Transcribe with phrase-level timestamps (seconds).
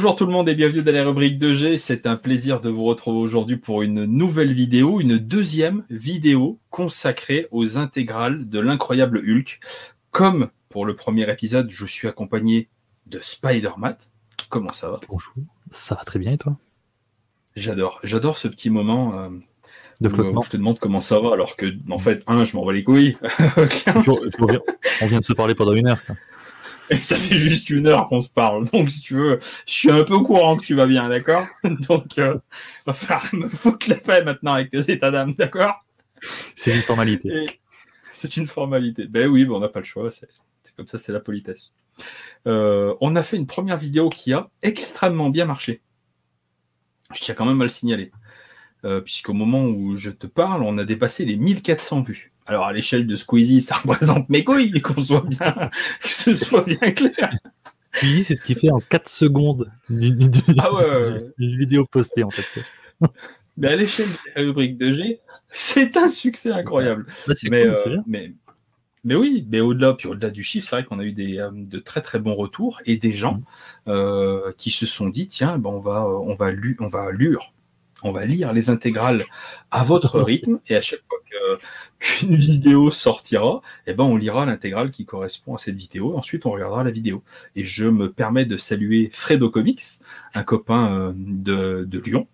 [0.00, 1.76] Bonjour tout le monde et bienvenue dans la rubrique 2G.
[1.76, 7.48] C'est un plaisir de vous retrouver aujourd'hui pour une nouvelle vidéo, une deuxième vidéo consacrée
[7.50, 9.60] aux intégrales de l'incroyable Hulk.
[10.10, 12.70] Comme pour le premier épisode, je suis accompagné
[13.08, 13.96] de Spider-Man.
[14.48, 15.00] Comment ça va?
[15.06, 15.34] Bonjour,
[15.70, 16.56] ça va très bien et toi?
[17.54, 19.28] J'adore, j'adore ce petit moment euh,
[20.00, 22.64] de où, je te demande comment ça va alors que en fait, un, je m'en
[22.64, 23.18] bats les couilles.
[23.58, 26.00] on vient de se parler pendant une heure.
[26.90, 28.68] Et ça fait juste une heure qu'on se parle.
[28.70, 31.44] Donc, si tu veux, je suis un peu au courant que tu vas bien, d'accord?
[31.88, 32.36] Donc, euh,
[32.86, 35.84] va falloir me foutre la paix maintenant avec tes états d'âme, d'accord?
[36.54, 37.46] C'est une formalité.
[38.12, 39.06] C'est une formalité.
[39.06, 40.10] Ben oui, ben on n'a pas le choix.
[40.10, 40.28] C'est
[40.76, 41.72] comme ça, c'est la politesse.
[42.46, 45.80] Euh, on a fait une première vidéo qui a extrêmement bien marché.
[47.14, 48.10] Je tiens quand même à le signaler.
[48.84, 52.29] Euh, puisqu'au moment où je te parle, on a dépassé les 1400 vues.
[52.50, 55.70] Alors à l'échelle de Squeezie, ça représente mes couilles, qu'on soit bien,
[56.02, 57.30] que ce soit bien clair.
[57.94, 62.42] Squeezie, c'est ce qu'il fait en 4 secondes d'une ah ouais, vidéo postée en fait.
[63.56, 65.20] Mais à l'échelle de la rubrique de G,
[65.52, 67.06] c'est un succès incroyable.
[67.48, 68.32] Mais, euh, mais,
[69.04, 71.50] mais, oui, mais au-delà, puis au-delà du chiffre, c'est vrai qu'on a eu des, euh,
[71.52, 73.90] de très très bons retours et des gens mm.
[73.90, 77.52] euh, qui se sont dit tiens, ben on va on va on va lire,
[78.02, 79.24] on va lire les intégrales
[79.70, 81.20] à votre rythme et à chaque fois
[81.98, 86.16] qu'une vidéo sortira, eh ben on lira l'intégrale qui correspond à cette vidéo.
[86.16, 87.22] Ensuite, on regardera la vidéo.
[87.56, 89.82] Et je me permets de saluer Fredo Comics,
[90.34, 92.26] un copain euh, de, Lyon,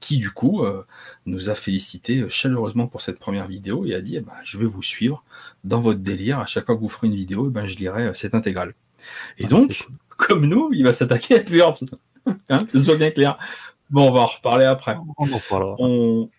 [0.00, 0.84] qui du coup euh,
[1.26, 4.66] nous a félicité chaleureusement pour cette première vidéo et a dit eh ben, je vais
[4.66, 5.24] vous suivre
[5.64, 6.38] dans votre délire.
[6.38, 8.74] À chaque fois que vous ferez une vidéo, eh ben, je lirai euh, cette intégrale.
[9.38, 11.74] Et ah, donc, comme nous, il va s'attaquer à plusieurs.
[12.48, 13.38] hein, que ce soit bien clair.
[13.90, 14.96] Bon, on va en reparler après.
[15.78, 16.30] On.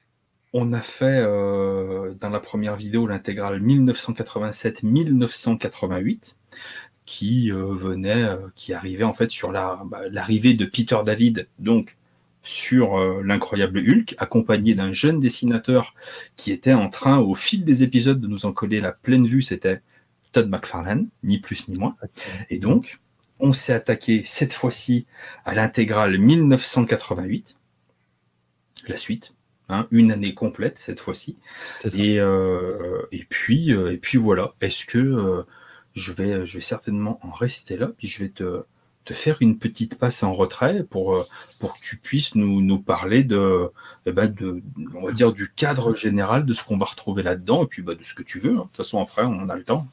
[0.53, 6.35] On, a fait euh, dans la première vidéo l'intégrale 1987-1988
[7.06, 11.97] qui euh, venait, euh, qui arrivait en fait sur bah, l'arrivée de Peter David, donc
[12.44, 15.94] sur l'incroyable Hulk, accompagné d'un jeune dessinateur
[16.35, 19.44] qui était en train, au fil des épisodes, de nous en coller la pleine vue.
[19.44, 19.81] C'était
[20.31, 21.95] Todd McFarlane, ni plus ni moins.
[22.50, 23.00] Et donc,
[23.41, 25.06] on s'est attaqué cette fois-ci
[25.45, 27.57] à l'intégrale 1988,
[28.88, 29.34] la suite,
[29.71, 31.37] Hein, une année complète cette fois-ci.
[31.93, 34.53] Et, euh, et, puis, euh, et puis voilà.
[34.59, 35.43] Est-ce que euh,
[35.93, 38.63] je, vais, je vais certainement en rester là, puis je vais te,
[39.05, 41.25] te faire une petite passe en retrait pour,
[41.61, 43.71] pour que tu puisses nous, nous parler de,
[44.05, 44.61] eh ben de,
[44.93, 47.95] on va dire, du cadre général de ce qu'on va retrouver là-dedans, et puis bah,
[47.95, 48.51] de ce que tu veux.
[48.51, 48.55] Hein.
[48.55, 49.87] De toute façon, après, on a le temps.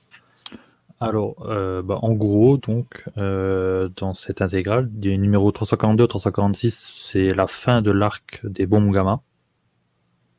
[1.01, 1.37] Alors,
[1.85, 8.41] bah, en gros, donc, dans cette intégrale, du numéro 342-346, c'est la fin de l'arc
[8.43, 9.21] des bombes gamma.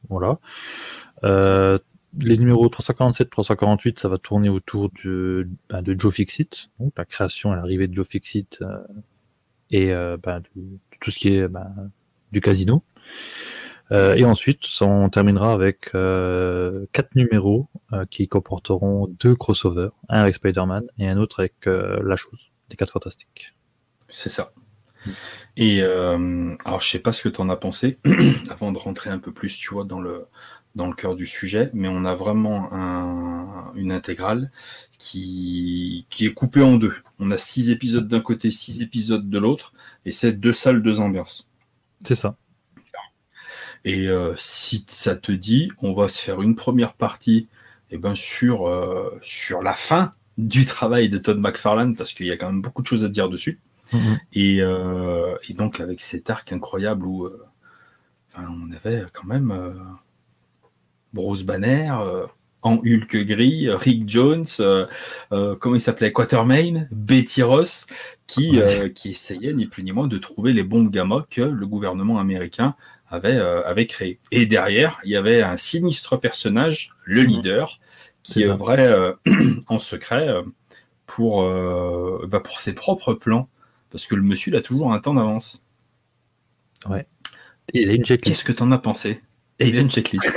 [0.09, 0.39] Voilà.
[1.23, 1.77] Euh,
[2.19, 7.05] les numéros 347, 348, ça va tourner autour de, ben, de Joe Fixit, donc la
[7.05, 8.77] création et l'arrivée de Joe Fixit euh,
[9.69, 10.41] et euh, ben,
[10.99, 11.91] tout ce qui est ben,
[12.31, 12.83] du casino.
[13.91, 17.69] et ensuite, on terminera avec quatre numéros
[18.09, 22.91] qui comporteront deux crossovers, un avec Spider-Man et un autre avec La Chose, des quatre
[22.91, 23.53] fantastiques.
[24.07, 24.51] C'est ça.
[25.57, 27.99] Et euh, alors, je sais pas ce que tu en as pensé,
[28.49, 30.25] avant de rentrer un peu plus, tu vois, dans le,
[30.75, 34.51] dans le cœur du sujet, mais on a vraiment un, une intégrale
[34.97, 36.95] qui, qui est coupée en deux.
[37.19, 39.73] On a six épisodes d'un côté, six épisodes de l'autre,
[40.05, 41.47] et c'est deux salles, deux ambiances.
[42.05, 42.35] C'est ça.
[43.85, 47.47] Et euh, si ça te dit, on va se faire une première partie
[47.91, 52.27] et eh ben, sur, euh, sur la fin du travail de Todd McFarlane, parce qu'il
[52.27, 53.59] y a quand même beaucoup de choses à dire dessus.
[53.93, 54.19] Mhm.
[54.37, 57.47] Euh, et, donc avec cet arc incroyable où euh,
[58.37, 59.73] on avait quand même euh,
[61.13, 61.91] Bruce Banner
[62.61, 64.45] en Hulk gris, Rick Jones,
[65.29, 67.87] comment il s'appelait, Quatermain, Betty Ross,
[68.27, 68.59] qui,
[68.93, 72.75] qui essayait ni plus ni moins de trouver les bombes gamma que le gouvernement américain
[73.09, 74.19] avait, avait créé.
[74.31, 77.27] Et derrière, il y avait un sinistre personnage, le mhm.
[77.27, 77.79] leader,
[78.23, 79.15] qui œuvrait
[79.67, 80.27] en secret
[81.07, 81.49] pour,
[82.27, 83.47] bah pour ses propres plans
[83.91, 85.65] parce que le monsieur, il a toujours un temps d'avance.
[86.87, 87.05] Ouais.
[87.73, 88.23] Et il a une checklist.
[88.23, 89.21] Qu'est-ce que t'en as pensé?
[89.59, 90.25] Et il a une checklist.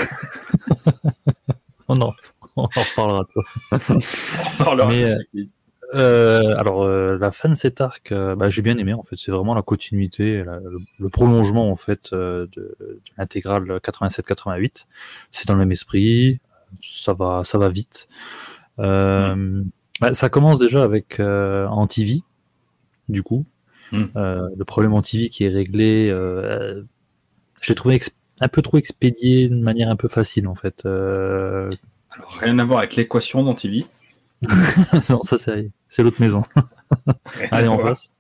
[1.89, 2.13] oh non,
[2.57, 3.41] on en reparlera de ça.
[4.41, 5.19] on reparlera Mais, de
[5.95, 9.17] euh, euh, alors, euh, la fin de cet arc, bah, j'ai bien aimé en fait.
[9.19, 10.45] C'est vraiment la continuité,
[10.99, 14.87] le, prolongement en fait de, de l'intégrale 87-88.
[15.31, 16.41] C'est dans le même esprit,
[16.83, 18.09] ça va, ça va vite.
[18.79, 19.65] Mm.
[20.01, 22.25] Bah, ça commence déjà avec Antivie,
[23.09, 23.45] du coup.
[23.91, 24.07] Hmm.
[24.17, 26.83] Euh, le problème anti qui est réglé, euh,
[27.61, 28.01] je l'ai trouvé
[28.41, 30.83] un peu trop expédié de manière un peu facile en fait.
[30.87, 31.71] Euh.
[32.11, 33.87] Alors rien à voir avec l'équation d'antivie.
[35.09, 36.43] non, ça c'est l'autre maison.
[37.51, 38.11] Allez, en face.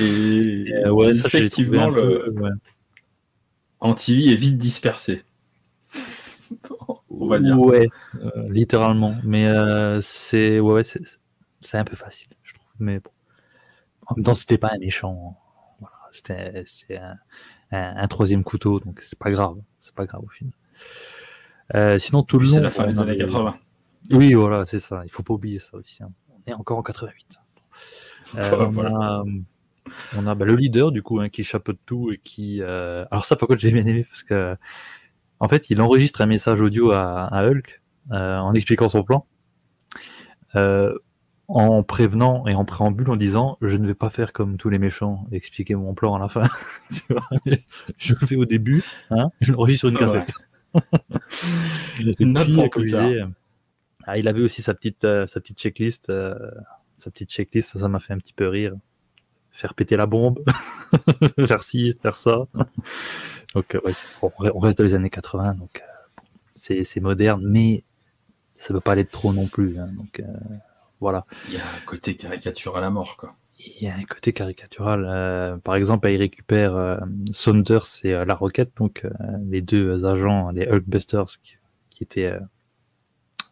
[0.00, 2.34] Et, ouais, effectivement, le
[3.82, 5.24] Antivie est vite dispersé.
[7.10, 7.58] On va dire.
[7.58, 7.88] Ouais,
[8.22, 9.16] euh, littéralement.
[9.24, 12.68] Mais euh, c'est ouais, c'est un peu facile, je trouve.
[12.78, 13.10] Mais bon.
[14.12, 15.38] En même temps, c'était pas un méchant.
[15.80, 17.16] Voilà, c'était un,
[17.72, 19.56] un, troisième couteau, donc c'est pas grave.
[19.80, 20.52] C'est pas grave au final.
[21.74, 22.52] Euh, sinon, tout le long.
[22.52, 23.56] C'est la fin des années 80.
[24.12, 25.02] Oui, voilà, c'est ça.
[25.04, 26.02] Il faut pas oublier ça aussi.
[26.02, 26.10] Hein.
[26.30, 27.38] On est encore en 88.
[28.36, 28.66] Euh,
[30.16, 32.60] on a, bah, le leader du coup hein, qui chapeaute tout et qui.
[32.62, 34.56] Euh, alors ça, par contre, j'ai bien aimé parce que
[35.40, 37.80] en fait, il enregistre un message audio à, Hulk
[38.10, 39.26] en expliquant son plan,
[41.48, 44.78] en prévenant et en préambule en disant je ne vais pas faire comme tous les
[44.78, 46.42] méchants, expliquer mon plan à la fin.
[47.98, 50.34] je le fais au début, hein, je l'enregistre sur une cassette.
[54.04, 56.10] Ah, il avait aussi sa petite, euh, sa petite checklist.
[56.10, 56.34] Euh,
[56.96, 58.74] sa petite checklist, ça m'a fait un petit peu rire.
[59.50, 60.42] Faire péter la bombe,
[61.46, 62.46] faire ci, faire ça.
[63.54, 63.80] donc, euh,
[64.22, 65.82] on reste dans les années 80, donc
[66.54, 67.84] c'est moderne, mais
[68.54, 69.78] ça ne peut pas aller trop non plus.
[69.78, 70.22] Hein, donc,
[71.02, 71.26] voilà.
[71.48, 73.34] Il y a un côté caricatural à mort, quoi.
[73.58, 75.60] Il y a un côté caricatural.
[75.62, 76.98] par exemple, il récupère
[77.30, 79.06] Saunders et La Roquette, donc
[79.44, 81.56] les deux agents, les Hulkbusters, qui,
[81.90, 82.32] qui étaient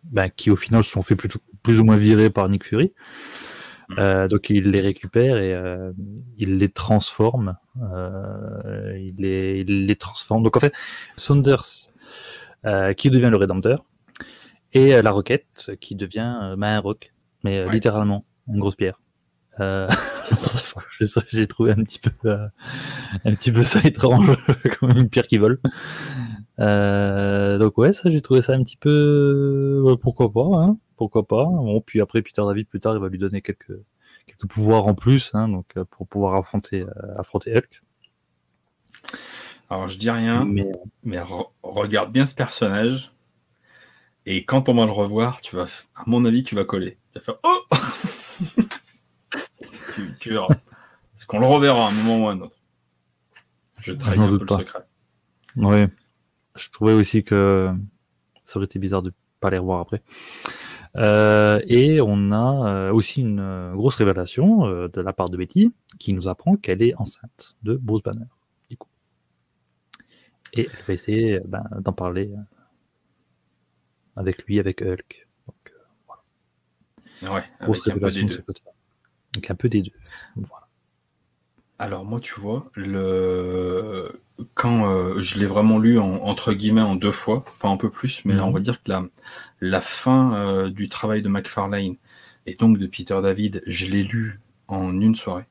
[0.04, 2.92] bah, qui au final se sont fait plus ou moins virer par Nick Fury.
[3.88, 3.94] Mm.
[3.98, 5.92] Euh, donc il les récupère et euh,
[6.38, 7.56] il les transforme.
[7.82, 10.42] Euh, il, les, il les transforme.
[10.42, 10.72] Donc en fait,
[11.16, 11.90] Saunders
[12.96, 13.84] qui devient le Rédempteur
[14.72, 16.80] et la Roquette qui devient bah, un
[17.44, 19.00] mais littéralement une grosse pierre.
[21.28, 24.30] j'ai trouvé un petit peu un petit peu ça étrange
[24.78, 25.58] comme une pierre qui vole
[26.60, 31.26] euh, donc ouais, ça j'ai trouvé ça un petit peu euh, pourquoi pas, hein, pourquoi
[31.26, 31.44] pas.
[31.44, 33.78] Bon, puis après Peter David plus tard il va lui donner quelques
[34.26, 36.84] quelques pouvoirs en plus, hein, donc euh, pour pouvoir affronter
[37.16, 37.82] affronter Hulk.
[39.70, 40.70] Alors je dis rien, mais,
[41.02, 41.20] mais
[41.62, 43.12] regarde bien ce personnage
[44.26, 46.98] et quand on va le revoir, tu vas, à mon avis, tu vas coller.
[47.12, 47.64] Tu vas faire oh
[50.20, 50.48] tu, verras.
[50.48, 52.56] Parce qu'on le reverra à un moment ou à un autre.
[53.78, 54.84] Je trahis un peu le secret.
[55.56, 55.86] Oui
[56.56, 57.70] je trouvais aussi que
[58.44, 60.02] ça aurait été bizarre de pas les revoir après.
[60.96, 65.72] Euh, et on a euh, aussi une euh, grosse révélation de la part de Betty
[65.98, 68.26] qui nous apprend qu'elle est enceinte de Bruce Banner.
[68.68, 68.88] Du coup.
[70.52, 72.30] Et elle va essayer ben, d'en parler
[74.16, 75.28] avec lui, avec Hulk.
[75.46, 75.72] Donc,
[76.06, 77.34] voilà.
[77.34, 78.62] Ouais, grosse révélation de ce côté
[79.34, 79.92] Donc un peu des deux.
[80.36, 80.68] Voilà.
[81.78, 84.20] Alors moi, tu vois, le
[84.54, 88.24] quand euh, je l'ai vraiment lu entre guillemets en deux fois, enfin un peu plus,
[88.24, 88.42] mais mhm.
[88.42, 89.06] on va dire que la,
[89.60, 91.96] la fin euh, du travail de McFarlane
[92.46, 95.46] et donc de Peter David, je l'ai lu en une soirée.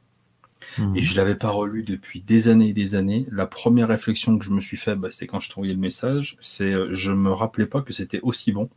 [0.78, 0.96] Mhm.
[0.96, 3.26] Et je l'avais pas relu depuis des années et des années.
[3.32, 6.38] La première réflexion que je me suis fait, bah, c'est quand je t'ai le message,
[6.42, 8.70] c'est euh, je me rappelais pas que c'était aussi bon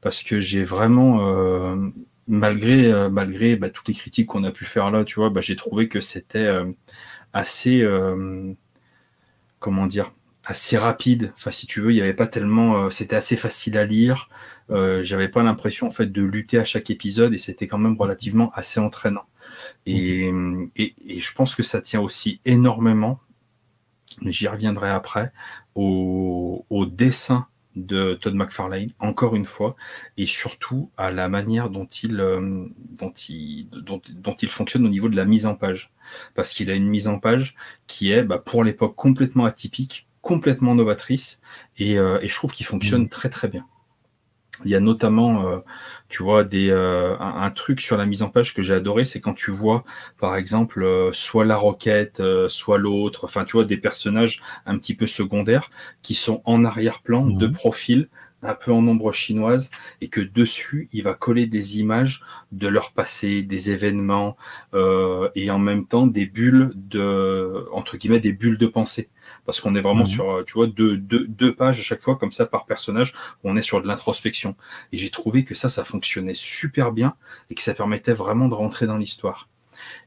[0.00, 1.20] parce que j'ai vraiment
[2.26, 5.40] malgré, euh, malgré bah, toutes les critiques qu'on a pu faire là, tu vois, bah,
[5.40, 6.70] j'ai trouvé que c'était euh,
[7.32, 8.52] assez, euh,
[9.60, 10.12] comment dire,
[10.44, 11.32] assez rapide.
[11.36, 14.28] Enfin, si tu veux, il n'y avait pas tellement, c'était assez facile à lire.
[14.70, 18.50] J'avais pas l'impression en fait de lutter à chaque épisode et c'était quand même relativement
[18.54, 19.24] assez entraînant.
[19.86, 20.30] Et,
[20.76, 23.20] et, et, je pense que ça tient aussi énormément,
[24.20, 25.32] mais j'y reviendrai après,
[25.74, 29.76] au, au dessin de Todd McFarlane, encore une fois,
[30.16, 32.66] et surtout à la manière dont il, euh,
[32.98, 34.00] dont il, dont,
[34.40, 35.90] il fonctionne au niveau de la mise en page.
[36.34, 37.54] Parce qu'il a une mise en page
[37.86, 41.40] qui est, bah, pour l'époque, complètement atypique, complètement novatrice,
[41.78, 43.08] et, euh, et je trouve qu'il fonctionne mmh.
[43.08, 43.66] très très bien.
[44.64, 45.58] Il y a notamment, euh,
[46.08, 49.20] tu vois, des, euh, un, truc sur la mise en page que j'ai adoré, c'est
[49.20, 49.84] quand tu vois,
[50.18, 54.94] par exemple, euh, soit la roquette, soit l'autre, enfin, tu vois, des personnages un petit
[54.94, 55.70] peu secondaires
[56.02, 58.08] qui sont en arrière-plan, de profil,
[58.42, 59.70] un peu en ombre chinoise,
[60.00, 62.22] et que dessus, il va coller des images
[62.52, 64.36] de leur passé, des événements,
[65.34, 69.08] et en même temps des bulles de, entre guillemets, des bulles de pensée
[69.44, 70.06] parce qu'on est vraiment mhm.
[70.06, 73.12] sur, euh, tu vois, deux, deux, deux, pages à chaque fois comme ça par personnage,
[73.42, 74.56] où on est sur de l'introspection.
[74.92, 77.14] Et j'ai trouvé que ça, ça fonctionnait super bien
[77.50, 79.48] et que ça permettait vraiment de rentrer dans l'histoire.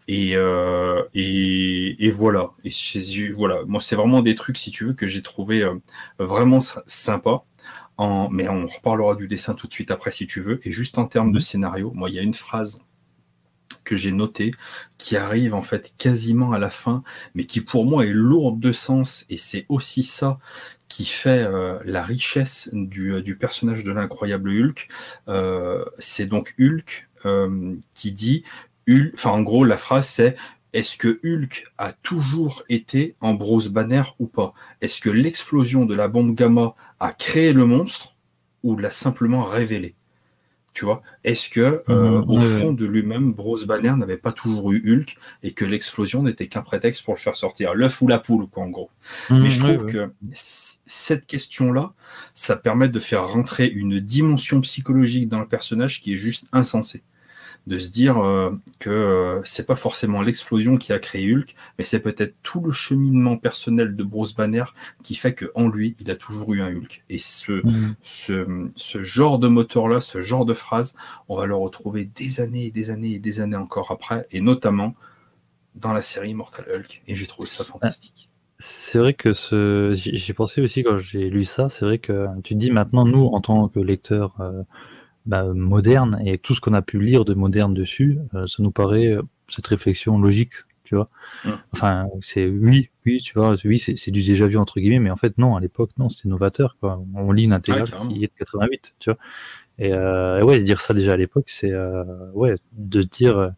[0.08, 2.51] Et, euh, et, et, voilà.
[2.63, 2.72] Et
[3.32, 3.63] voilà.
[3.65, 5.75] Moi, c'est vraiment des trucs, si tu veux, que j'ai trouvé euh,
[6.20, 7.44] vraiment sympa.
[7.98, 10.60] En, mais on reparlera du dessin tout de suite après, si tu veux.
[10.68, 11.42] Et juste en termes de mhm.
[11.42, 12.82] scénario, moi, il y a une phrase
[13.84, 14.52] que j'ai noté,
[14.98, 17.04] qui arrive en fait quasiment à la fin,
[17.36, 20.40] mais qui pour moi est lourde de sens, et c'est aussi ça
[20.88, 24.88] qui fait euh, la richesse du, euh, du, personnage de l'incroyable Hulk.
[25.28, 27.08] Euh, c'est donc Hulk
[27.96, 28.44] qui dit
[29.16, 30.36] enfin en gros la phrase c'est
[30.75, 34.53] est-ce que Hulk a toujours été en Bruce Banner ou pas?
[34.82, 38.17] Est-ce que l'explosion de la bombe gamma a créé le monstre
[38.62, 39.96] ou l'a simplement révélé?
[40.74, 41.01] Tu vois?
[41.24, 45.53] Est-ce que euh, au fond de lui-même, Bruce Banner n'avait pas toujours eu Hulk et
[45.53, 47.74] que l'explosion n'était qu'un prétexte pour le faire sortir?
[47.74, 48.89] L'œuf ou la poule, quoi, en gros.
[49.29, 51.94] Mmh, Mais je trouve que cette question-là,
[52.34, 57.01] ça permet de faire rentrer une dimension psychologique dans le personnage qui est juste insensée
[57.67, 61.84] de se dire euh, que euh, c'est pas forcément l'explosion qui a créé Hulk, mais
[61.84, 64.65] c'est peut-être tout le cheminement personnel de Bruce Banner
[65.03, 67.03] qui fait que en lui, il a toujours eu un Hulk.
[67.10, 67.95] Et ce, mm.
[68.01, 70.95] ce, ce, genre de moteur-là, ce genre de phrase,
[71.27, 74.41] on va le retrouver des années et des années et des années encore après, et
[74.41, 74.93] notamment
[75.74, 77.01] dans la série Mortal Hulk.
[77.07, 78.29] Et j'ai trouvé ça fantastique.
[78.57, 79.93] C'est vrai que ce...
[79.95, 83.41] j'ai pensé aussi quand j'ai lu ça, c'est vrai que tu dis maintenant, nous, en
[83.41, 84.63] tant que lecteurs, euh,
[85.25, 88.72] bah, moderne et tout ce qu'on a pu lire de moderne dessus, euh, ça nous
[88.72, 90.53] paraît euh, cette réflexion logique,
[90.84, 91.08] tu vois.
[91.74, 95.15] Enfin, c'est oui, oui, tu vois, oui, c'est du déjà vu entre guillemets, mais en
[95.15, 97.03] fait non, à l'époque non, c'était novateur quoi.
[97.15, 99.20] On lit une intégrale qui est de 88, tu vois.
[99.77, 102.03] Et, euh, et, ouais, se dire ça déjà à l'époque, c'est euh,
[102.34, 103.51] ouais, de dire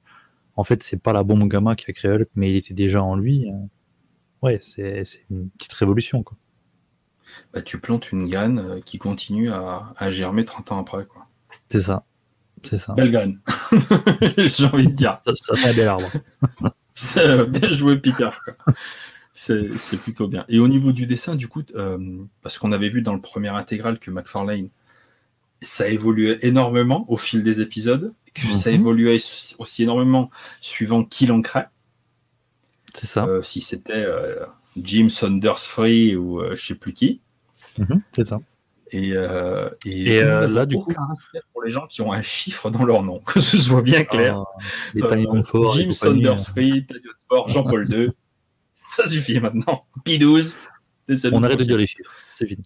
[0.55, 3.03] en fait c'est pas la bombe gamma qui a créé Hulk, mais il était déjà
[3.03, 3.47] en lui.
[4.41, 6.37] ouais, c'est une petite révolution quoi.
[7.53, 11.26] Bah, tu plantes une graine qui continue à, à germer 30 ans après quoi.
[11.69, 12.03] C'est ça.
[12.63, 12.93] C'est ça.
[12.93, 13.39] Belle graine.
[14.37, 15.19] J'ai envie de dire.
[15.35, 16.09] Ça, fait un bel arbre.
[16.95, 18.29] c'est euh, bien joué, Peter.
[19.35, 20.45] C'est plutôt bien.
[20.49, 23.49] Et au niveau du dessin, du coup, euh, parce qu'on avait vu dans le premier
[23.49, 24.69] intégral que McFarlane,
[25.61, 28.81] ça évoluait énormément au fil des épisodes, que ça mhm.
[28.81, 29.19] évoluait
[29.59, 30.29] aussi énormément
[30.61, 31.69] suivant qui l'ancrait.
[32.95, 33.25] C'est ça.
[33.25, 34.05] Euh, si c'était
[34.75, 37.21] Jim Saunders Free ou je sais plus qui.
[37.77, 38.39] Mhm, c'est ça.
[38.91, 42.69] Et, euh, et, euh, là, du coup, respect pour les gens qui ont un chiffre
[42.69, 44.39] dans leur nom, que ce soit bien clair.
[44.39, 44.61] Ah,
[44.93, 46.85] les euh, Ford, Jim Saunders Free,
[47.29, 48.11] Ford, Jean-Paul II.
[48.73, 49.85] Ça suffit maintenant.
[50.05, 50.53] P12.
[51.31, 52.63] On arrête de dire les chiffres, c'est fini.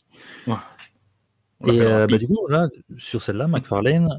[1.67, 4.09] Et euh, bah, du coup, là, sur celle-là, McFarlane,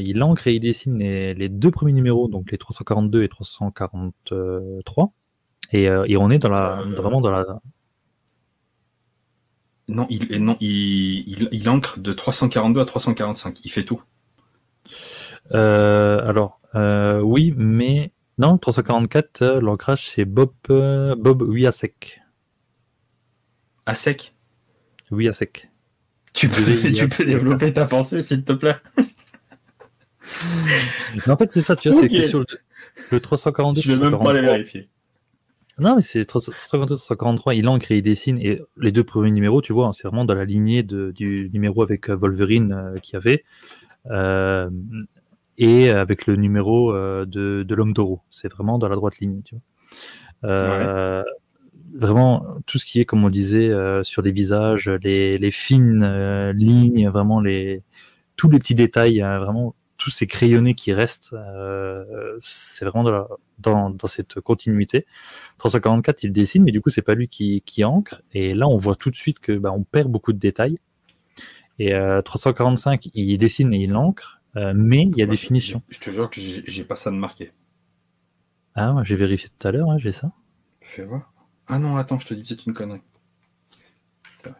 [0.00, 5.12] il ancre et il dessine les, les, deux premiers numéros, donc les 342 et 343.
[5.72, 7.44] Et, et on est dans la, vraiment dans la,
[9.92, 13.64] non, il, non il, il, ancre de 342 à 345.
[13.64, 14.02] Il fait tout.
[15.52, 22.20] Euh, alors, euh, oui, mais non, 344, euh, l'ancrage, c'est Bob, Bob oui à sec.
[23.86, 24.34] À sec
[25.10, 25.68] Oui, à sec.
[26.32, 28.76] Tu peux, tu peux développer ta pensée, s'il te plaît.
[31.26, 32.46] en fait, c'est ça, tu vois, c'est que sur le,
[33.10, 33.80] le 342.
[33.82, 34.88] Je vais même pas les vérifier.
[35.78, 38.38] Non, mais c'est 342, 343, il ancre et il dessine.
[38.38, 41.50] Et les deux premiers numéros, tu vois, hein, c'est vraiment dans la lignée de, du
[41.52, 43.44] numéro avec euh, Wolverine euh, qu'il y avait.
[44.10, 44.68] Euh,
[45.58, 48.20] et avec le numéro euh, de, de l'homme d'oro.
[48.30, 50.50] C'est vraiment dans la droite ligne, tu vois.
[50.50, 51.22] Euh,
[51.94, 53.70] Vraiment, tout ce qui est, comme on disait,
[54.02, 57.82] sur les visages, les, les fines lignes, vraiment les,
[58.36, 63.28] tous les petits détails, hein, vraiment tous ces crayonnés qui restent, euh, c'est vraiment
[63.60, 65.06] dans, dans, cette continuité.
[65.58, 68.20] 344, il dessine, mais du coup, c'est pas lui qui, qui ancre.
[68.32, 70.80] Et là, on voit tout de suite que bah, on perd beaucoup de détails.
[71.78, 71.92] Et
[72.24, 75.82] 345, euh, il dessine et il ancre, euh, mais il y a des finitions.
[75.88, 77.52] Je te jure que j'ai pas ça de marqué.
[78.74, 80.32] Ah, j'ai vérifié tout à l'heure, hein, j'ai ça.
[80.80, 81.32] Fais voir.
[81.68, 83.02] Ah non, attends, je te dis peut-être une connerie.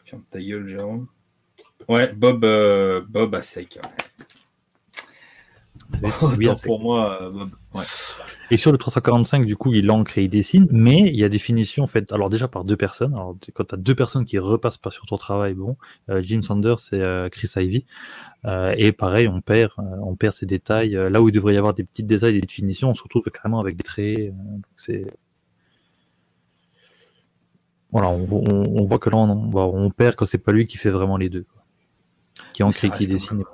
[0.04, 1.08] Ferme ta gueule, Jérôme.
[1.88, 2.46] Ouais, Bob,
[3.08, 3.80] Bob à sec.
[6.64, 7.18] Pour moi.
[7.22, 7.80] Euh,
[8.50, 11.28] et sur le 345, du coup, il ancre et il dessine, mais il y a
[11.28, 13.14] des finitions faites, alors déjà par deux personnes.
[13.14, 15.76] Alors, quand tu as deux personnes qui repassent pas sur ton travail, bon,
[16.10, 17.84] euh, Jim Sanders et euh, Chris Ivy.
[18.76, 20.92] et pareil, on perd, on perd ces détails.
[20.92, 23.60] là où il devrait y avoir des petits détails, des finitions, on se retrouve carrément
[23.60, 24.32] avec des traits.
[24.76, 25.06] c'est
[27.90, 31.18] voilà, on, voit que là, on, on perd quand c'est pas lui qui fait vraiment
[31.18, 31.44] les deux.
[32.54, 33.44] Qui ancre et qui dessine.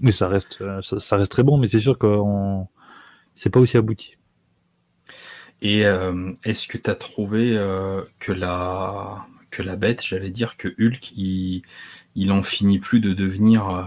[0.00, 2.18] Mais ça reste, euh, ça, reste très bon, mais c'est sûr que
[3.34, 4.16] c'est pas aussi abouti.
[5.62, 10.56] Et euh, est-ce que tu as trouvé euh, que, la, que la bête, j'allais dire
[10.56, 11.62] que Hulk, il,
[12.16, 13.86] il en finit plus de devenir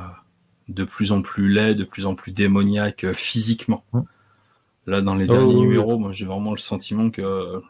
[0.70, 3.84] de plus en plus laid, de plus en plus démoniaque physiquement?
[3.94, 4.06] Hum.
[4.86, 7.62] Là, dans les oh, derniers numéros, moi j'ai vraiment le sentiment que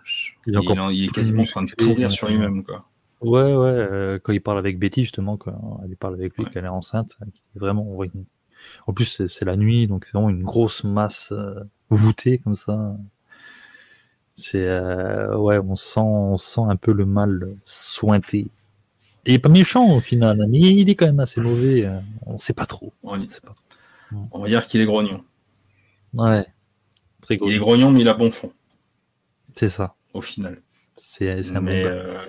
[0.45, 2.63] il, est, quasiment en train de pourrir sur lui-même.
[2.63, 2.85] quoi.
[3.21, 6.65] Ouais, ouais, euh, quand il parle avec Betty, justement, quand il parle avec lui qu'elle
[6.65, 7.17] est enceinte,
[7.55, 7.97] vraiment,
[8.85, 12.95] en plus, c'est la nuit, donc c'est vraiment une grosse masse euh, voûtée comme ça.
[14.35, 18.47] C'est, euh, ouais, on sent, on sent un peu le mal sointé.
[19.25, 21.89] il est pas méchant au final, mais il est quand même assez mauvais.
[22.27, 22.93] on sait pas trop.
[23.01, 24.27] On, sait pas trop.
[24.31, 25.23] on va dire qu'il est grognon.
[26.13, 26.45] Ouais.
[27.21, 28.51] Très Il est grognon, mais il a bon fond.
[29.55, 29.95] C'est ça.
[30.13, 30.61] Au final.
[30.95, 32.19] C'est un mais euh,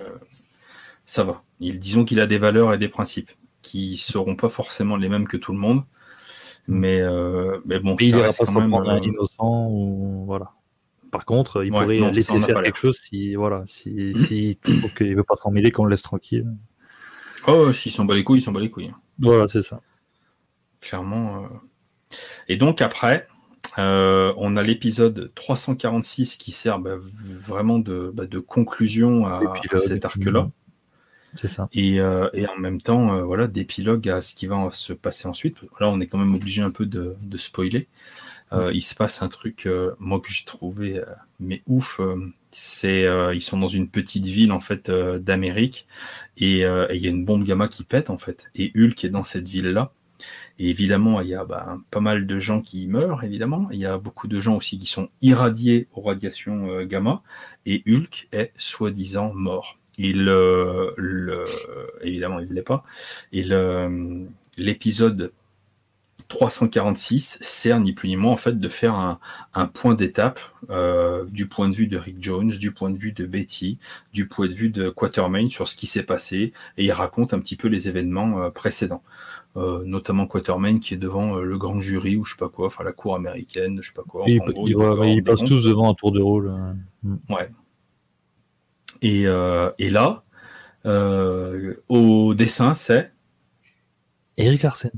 [1.09, 1.41] ça va.
[1.59, 3.31] Il, disons qu'il a des valeurs et des principes
[3.63, 5.83] qui seront pas forcément les mêmes que tout le monde.
[6.67, 10.51] Mais, euh, mais bon, il ira pas quand même un innocent ou voilà.
[11.09, 15.23] Par contre, il pourrait laisser faire quelque chose si voilà, si, si trouve qu'il veut
[15.23, 16.45] pas s'en mêler, qu'on le laisse tranquille.
[17.47, 18.93] Oh, s'il s'en bat les couilles, il s'en bat les couilles.
[19.17, 19.81] Voilà, c'est ça.
[20.79, 21.49] Clairement.
[22.47, 23.27] Et donc après,
[23.79, 29.41] euh, on a l'épisode 346 qui sert bah, vraiment de, bah, de conclusion à,
[29.79, 30.51] cet arc-là.
[31.35, 31.69] C'est ça.
[31.73, 35.27] Et, euh, et, en même temps, euh, voilà, d'épilogue à ce qui va se passer
[35.27, 35.57] ensuite.
[35.79, 37.87] Là, on est quand même obligé un peu de, de spoiler.
[38.73, 39.67] il se passe un truc,
[39.99, 41.03] moi que j'ai trouvé
[41.39, 42.01] mais ouf.
[42.49, 45.87] c'est ils sont dans une petite ville en fait d'Amérique
[46.37, 48.49] et il y a une bombe gamma qui pète en fait.
[48.55, 49.91] Et Hulk est dans cette ville là.
[50.59, 53.69] Et évidemment, il y a bah, pas mal de gens qui meurent, évidemment.
[53.71, 57.23] Il y a beaucoup de gens aussi qui sont irradiés aux radiations euh, gamma.
[57.65, 59.78] Et Hulk est soi-disant mort.
[59.99, 61.45] Il, euh, le,
[62.01, 62.83] évidemment, il ne l'est pas.
[63.31, 63.43] Et
[64.57, 65.31] l'épisode
[66.29, 68.93] 346 sert ni plus ni moins en fait de faire
[69.53, 70.39] un, point d'étape
[70.69, 73.77] euh, du point de vue de Rick Jones, du point de vue de Betty,
[74.13, 77.39] du point de vue de Quatermain sur ce qui s'est passé et il raconte un
[77.39, 79.03] petit peu les événements précédents.
[79.57, 82.67] Euh, notamment Quatermain qui est devant euh, le grand jury ou je sais pas quoi,
[82.67, 84.23] enfin la cour américaine, je sais pas quoi.
[84.27, 86.49] ils passent tous devant un tour de rôle.
[86.49, 87.33] Euh.
[87.33, 87.49] Ouais.
[89.01, 90.23] Et, et là,
[91.89, 93.11] au dessin, c'est
[94.37, 94.91] Eric Larsen.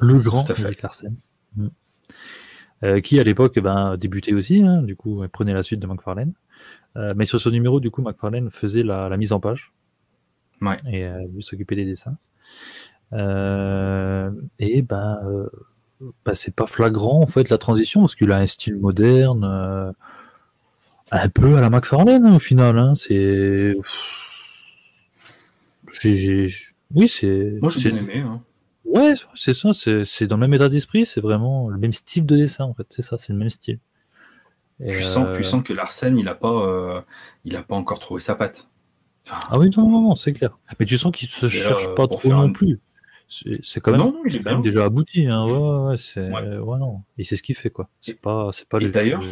[0.00, 1.16] Le grand Eric Larsen.
[1.56, 3.00] Mm.
[3.00, 6.32] qui à l'époque ben, débutait aussi, hein, du coup, prenait la suite de McFarlane.
[7.16, 9.72] mais sur ce numéro, du coup, McFarlane faisait la, mise en page.
[10.60, 10.78] Ouais.
[10.92, 11.08] Et
[11.40, 12.16] s'occupait des dessins.
[13.12, 15.48] Euh, et ben, euh,
[16.24, 19.92] ben, c'est pas flagrant en fait la transition parce qu'il a un style moderne, euh,
[21.10, 22.78] un peu à la McFarlane hein, au final.
[22.78, 23.76] Hein, c'est,
[26.94, 27.58] oui c'est.
[27.60, 28.18] Moi j'ai bien aimé.
[28.20, 28.42] Hein.
[28.84, 32.36] Ouais, c'est ça, c'est dans le même état d'esprit, c'est vraiment le même style de
[32.36, 33.80] dessin en fait, c'est ça, c'est le même style.
[34.80, 37.04] tu, sens, que Larsen, il a pas,
[37.44, 38.68] il a pas encore trouvé sa patte.
[39.30, 40.58] ah oui, non, non, non c'est clair.
[40.80, 42.80] Mais tu sens qu'il se cherche pas trop non plus.
[43.28, 45.26] C'est quand même, non, quand même déjà abouti.
[45.26, 45.44] Hein.
[45.44, 46.78] Ouais, ouais, c'est ouais.
[46.78, 47.02] non.
[47.18, 47.90] Et c'est ce qu'il fait quoi.
[48.00, 48.78] C'est pas, c'est pas.
[48.80, 49.22] Et d'ailleurs,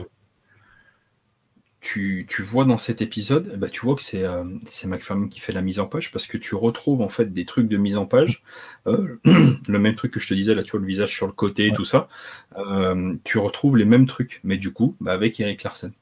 [1.86, 4.42] tu, tu, vois dans cet épisode, bah, tu vois que c'est euh,
[4.86, 7.68] McFarlane qui fait la mise en page parce que tu retrouves en fait des trucs
[7.68, 8.42] de mise en page,
[8.88, 11.32] euh, le même truc que je te disais là, tu vois le visage sur le
[11.32, 12.08] côté, et tout ça.
[12.56, 15.92] Euh, tu retrouves les mêmes trucs, mais du coup, bah, avec Eric Larsen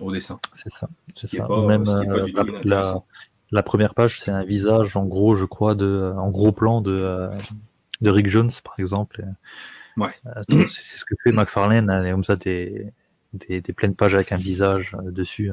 [0.00, 0.38] au dessin.
[0.52, 0.88] C'est ça.
[1.14, 1.48] C'est ça.
[1.66, 2.28] même euh,
[2.62, 3.02] la,
[3.50, 7.28] la première page, c'est un visage, en gros, je crois, de, en gros plan de,
[8.02, 9.24] de Rick Jones, par exemple.
[9.96, 10.14] Ouais.
[10.48, 12.36] C'est ce que fait McFarlane, hein, comme ça,
[13.34, 15.50] des, pleines pages avec un visage euh, dessus,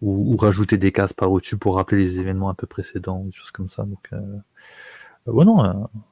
[0.00, 3.52] ou, rajouter des cases par au-dessus pour rappeler les événements un peu précédents, des choses
[3.52, 3.84] comme ça.
[3.84, 4.10] Donc,
[5.26, 5.62] ouais, non,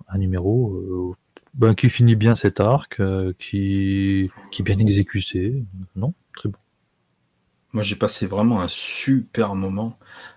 [0.08, 1.16] un, numéro
[1.54, 3.00] ben, qui finit bien cet arc,
[3.38, 5.64] qui, qui est bien exécuté.
[5.96, 6.58] Non, très bon.
[7.72, 9.96] Moi, j'ai passé vraiment un super moment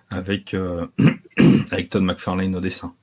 [0.10, 0.88] avec, euh,
[1.72, 2.94] avec Todd McFarlane au dessin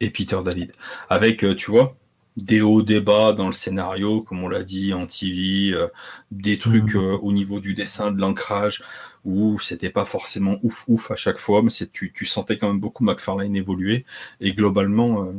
[0.00, 0.72] et Peter David.
[1.08, 1.96] Avec, euh, tu vois,
[2.44, 5.88] des hauts, des bas dans le scénario, comme on l'a dit en TV, euh,
[6.30, 7.18] des trucs mhm.
[7.22, 8.82] au niveau du dessin, de l'ancrage,
[9.24, 12.80] où c'était pas forcément ouf ouf à chaque fois, mais tu, tu sentais quand même
[12.80, 14.04] beaucoup McFarlane évoluer.
[14.40, 15.32] Et globalement,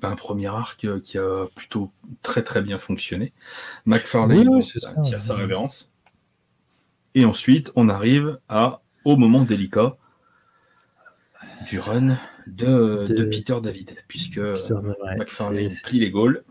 [0.00, 1.90] ben, un premier arc qui a plutôt
[2.22, 3.32] très très bien fonctionné.
[3.86, 5.90] McFarlane ben, tire sa révérence.
[7.14, 9.96] Et ensuite, on arrive à, au moment délicat
[11.66, 16.44] du run de, Peter David, puisque McFarlane plie les Gaules.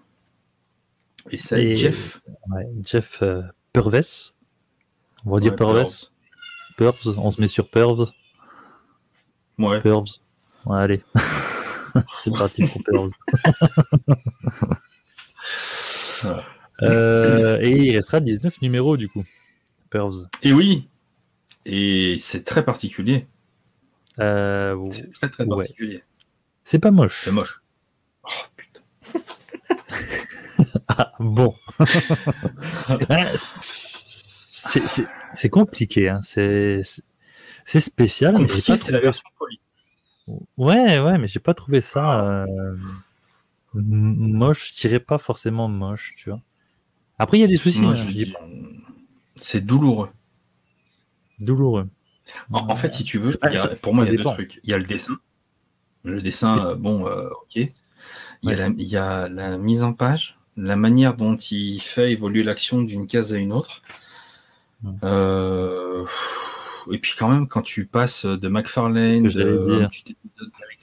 [1.31, 2.21] Et c'est Jeff.
[2.83, 4.33] Jeff euh, Purves.
[5.25, 6.09] On va dire Purves.
[6.77, 8.11] Purves, on se met sur Purves.
[9.57, 9.79] Ouais.
[9.79, 10.17] Purves.
[10.65, 11.01] Ouais, allez.
[12.23, 13.11] c'est parti pour Purves.
[16.81, 19.23] Euh, et il restera 19 numéros du coup.
[20.41, 20.87] Et oui,
[21.65, 23.27] et c'est très particulier.
[24.19, 26.03] Euh, c'est très très particulier.
[26.63, 27.21] C'est pas moche.
[27.23, 27.61] C'est moche.
[28.23, 28.81] Oh putain.
[30.87, 31.55] ah, bon.
[34.53, 36.21] c'est compliqué, hein.
[36.21, 36.83] c'est
[37.65, 38.35] spécial.
[38.77, 39.59] c'est la version polie.
[40.57, 42.77] Ouais, ouais, mais j'ai pas trouvé ça euh,
[43.73, 44.73] moche.
[44.73, 46.41] Je dirais pas forcément moche, tu vois.
[47.19, 47.83] Après, il y a des soucis.
[47.85, 47.93] Hein,
[49.35, 50.09] c'est douloureux.
[51.39, 51.89] Douloureux.
[52.51, 53.37] En, fait, si tu veux,
[53.81, 54.59] pour moi, il y a deux trucs.
[54.63, 55.17] Il y a le dessin.
[56.03, 57.55] Le dessin, euh, bon, euh, ok.
[57.55, 57.71] Il,
[58.77, 63.33] y a la, mise en page la manière dont il fait évoluer l'action d'une case
[63.33, 63.81] à une autre.
[65.03, 66.05] Euh,
[66.91, 69.87] et puis quand même, quand tu passes de McFarlane, de,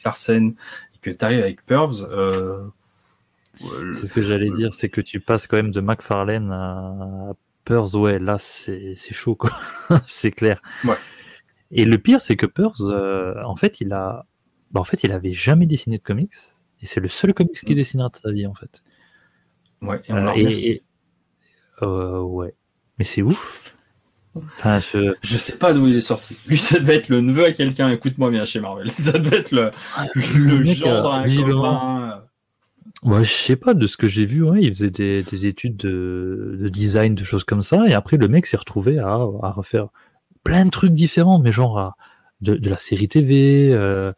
[0.04, 0.54] Larsen,
[0.94, 2.64] et que tu arrives avec Purves, euh,
[3.92, 7.32] c'est ce que j'allais dire, c'est que tu passes quand même de McFarlane à
[7.64, 9.50] Purves, ouais, là c'est chaud, quoi.
[10.08, 10.62] c'est clair.
[11.70, 14.26] Et le pire, c'est que Purves, euh, en fait, il a,
[14.70, 16.32] bah, en fait, il avait jamais dessiné de comics,
[16.82, 17.78] et c'est le seul comics qu'il mm.
[17.78, 18.82] dessinera de sa vie, en fait.
[19.82, 20.00] Ouais,
[20.36, 20.82] et,
[21.82, 22.54] euh, ouais.
[22.98, 23.74] Mais c'est ouf.
[24.36, 25.14] Enfin, je...
[25.22, 26.36] je sais pas d'où il est sorti.
[26.46, 28.90] Lui, ça devait être le neveu à quelqu'un, écoute-moi bien chez Marvel.
[29.00, 29.70] Ça devait être le,
[30.14, 32.22] le, genre d'un
[33.02, 35.78] Ouais, je sais pas, de ce que j'ai vu, ouais, il faisait des, des études
[35.78, 39.50] de, de, design, de choses comme ça, et après le mec s'est retrouvé à, à,
[39.50, 39.88] refaire
[40.44, 41.96] plein de trucs différents, mais genre à,
[42.40, 44.12] de, de, la série TV, euh,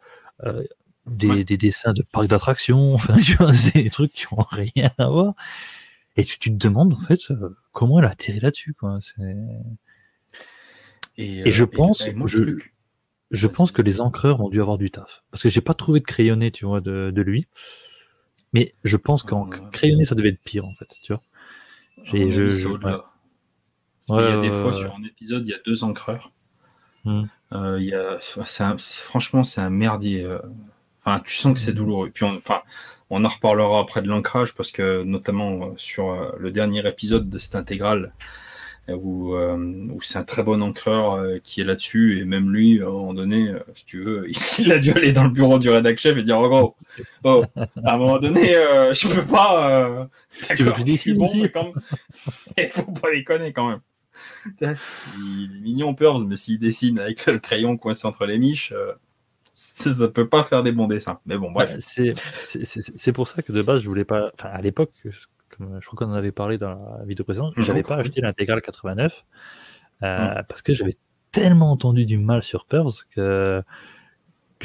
[0.45, 0.63] euh,
[1.05, 5.07] des, des, dessins de parcs d'attractions, enfin, tu vois, des trucs qui ont rien à
[5.07, 5.33] voir.
[6.15, 8.99] Et tu, tu te demandes, en fait, euh, comment elle a atterri là-dessus, quoi.
[11.17, 12.57] Et, et, je pense, je,
[13.31, 15.23] je pense que les encreurs ont dû avoir du taf.
[15.31, 17.47] Parce que j'ai pas trouvé de crayonné, tu vois, de, de lui.
[18.53, 21.21] Mais je pense qu'en crayonné, ça devait être pire, en fait, tu vois.
[22.05, 22.67] J'ai, je,
[24.09, 26.31] il y a des fois, sur un épisode, il y a deux encreurs.
[27.05, 27.23] Hmm.
[27.53, 30.23] Euh, il y a, franchement, c'est un merdier.
[30.23, 30.39] Euh.
[31.05, 31.75] Enfin, tu sens que c'est hmm.
[31.75, 32.09] douloureux.
[32.09, 32.61] Puis, on, enfin,
[33.09, 37.37] on en reparlera après de l'ancrage parce que, notamment euh, sur le dernier épisode de
[37.37, 38.13] cette intégrale,
[38.89, 42.89] où, où c'est un très bon encreur qui est là-dessus, et même lui, à un
[42.89, 44.27] moment donné, si tu veux,
[44.59, 46.75] il a dû aller dans le bureau du rédac chef et dire oh, gros,
[47.23, 47.45] oh,
[47.85, 48.47] à un moment donné,
[48.91, 50.09] je peux pas.
[50.53, 51.29] tu veux que je dessine bon,
[52.57, 53.79] Il faut pas déconner quand même
[54.61, 58.93] il est mignon Pearls, mais s'il dessine avec le crayon coincé entre les miches, euh,
[59.53, 61.19] ça ne peut pas faire des bons dessins.
[61.25, 61.75] Mais bon, bref.
[61.79, 64.31] c'est pour ça que de base, je voulais pas.
[64.37, 64.91] Enfin, à l'époque,
[65.49, 68.21] comme je crois qu'on en avait parlé dans la vidéo précédente, je n'avais pas acheté
[68.21, 69.23] l'intégrale 89
[70.01, 70.43] euh, mm.
[70.47, 70.95] parce que j'avais
[71.31, 73.61] tellement entendu du mal sur Pearls que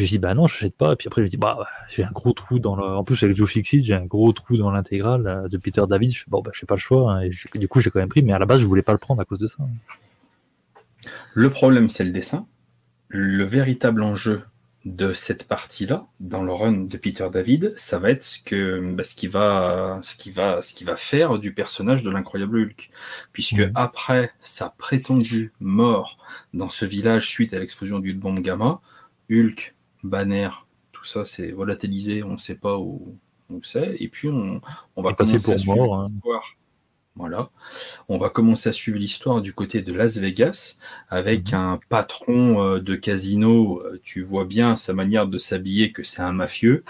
[0.04, 0.92] je dis bah non, je n'achète pas.
[0.92, 2.84] Et puis après je dis bah j'ai un gros trou dans le.
[2.84, 6.12] En plus avec Joe Fixit, j'ai un gros trou dans l'intégrale euh, de Peter David.
[6.12, 7.12] Je fais bon bah j'ai pas le choix.
[7.12, 7.22] Hein.
[7.22, 8.98] Et du coup j'ai quand même pris, mais à la base je voulais pas le
[8.98, 9.58] prendre à cause de ça.
[11.34, 12.46] Le problème c'est le dessin.
[13.08, 14.42] Le véritable enjeu
[14.84, 19.04] de cette partie-là, dans le run de Peter David, ça va être ce que bah,
[19.04, 22.90] ce qui va ce qui va ce qui va faire du personnage de l'incroyable Hulk,
[23.32, 26.18] puisque après sa prétendue mort
[26.54, 28.80] dans ce village suite à l'explosion d'une bombe gamma,
[29.30, 30.50] Hulk Banner,
[30.92, 33.16] tout ça c'est volatilisé, on ne sait pas où,
[33.62, 34.61] c'est, et puis on,
[34.96, 36.08] va commencer à suivre hein.
[36.11, 36.56] l'histoire.
[37.18, 37.50] Voilà,
[38.08, 40.76] on va commencer à suivre l'histoire du côté de Las Vegas
[41.08, 41.58] avec mhm.
[41.58, 43.82] un patron euh, de casino.
[43.82, 46.84] Euh, tu vois bien sa manière de s'habiller que c'est un mafieux,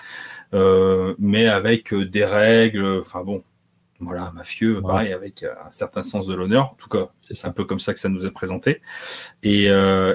[0.53, 3.01] euh, mais avec des règles.
[3.01, 3.43] Enfin bon,
[4.01, 6.73] voilà, un mafieux, pareil, avec un certain sens de l'honneur.
[6.73, 8.83] En tout cas, c'est un peu comme ça que ça nous est présenté,
[9.43, 9.69] et,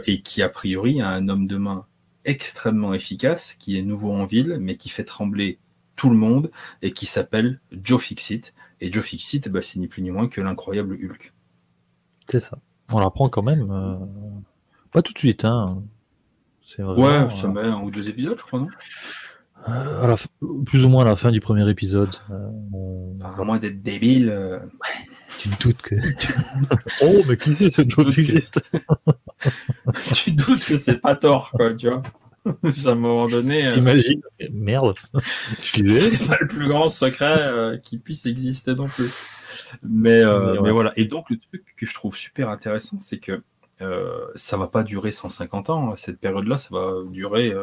[0.06, 1.86] et qui a priori a un homme de main
[2.25, 5.59] extrêmement efficace, qui est nouveau en ville, mais qui fait trembler
[5.95, 8.53] tout le monde et qui s'appelle Joe Fixit.
[8.81, 11.33] Et Joe Fixit, bah, c'est ni plus ni moins que l'incroyable Hulk.
[12.29, 12.57] C'est ça.
[12.89, 13.69] On l'apprend quand même.
[13.71, 13.97] Euh,
[14.91, 15.45] pas tout de suite.
[15.45, 15.83] Hein.
[16.79, 18.67] ouais, ça euh, met un ou deux épisodes, je crois, non?
[19.69, 20.15] Euh,
[20.65, 22.15] Plus ou moins à la fin du premier épisode.
[23.21, 24.62] À moins d'être débile.
[25.39, 25.95] tu doutes que.
[27.02, 28.62] oh, mais qui c'est ce Joe Fixit
[30.13, 32.02] tu doutes que c'est pas tort, quoi, tu vois.
[32.86, 33.67] à un moment donné.
[33.67, 34.21] Euh, T'imagines
[34.52, 34.95] Merde.
[35.62, 36.15] Je disais.
[36.15, 39.12] C'est pas le plus grand secret euh, qui puisse exister non plus.
[39.82, 40.91] Mais, euh, mais, voilà.
[40.95, 43.41] Et donc, le truc que je trouve super intéressant, c'est que
[44.36, 45.95] ça va pas durer 150 ans.
[45.97, 47.54] Cette période-là, ça va durer,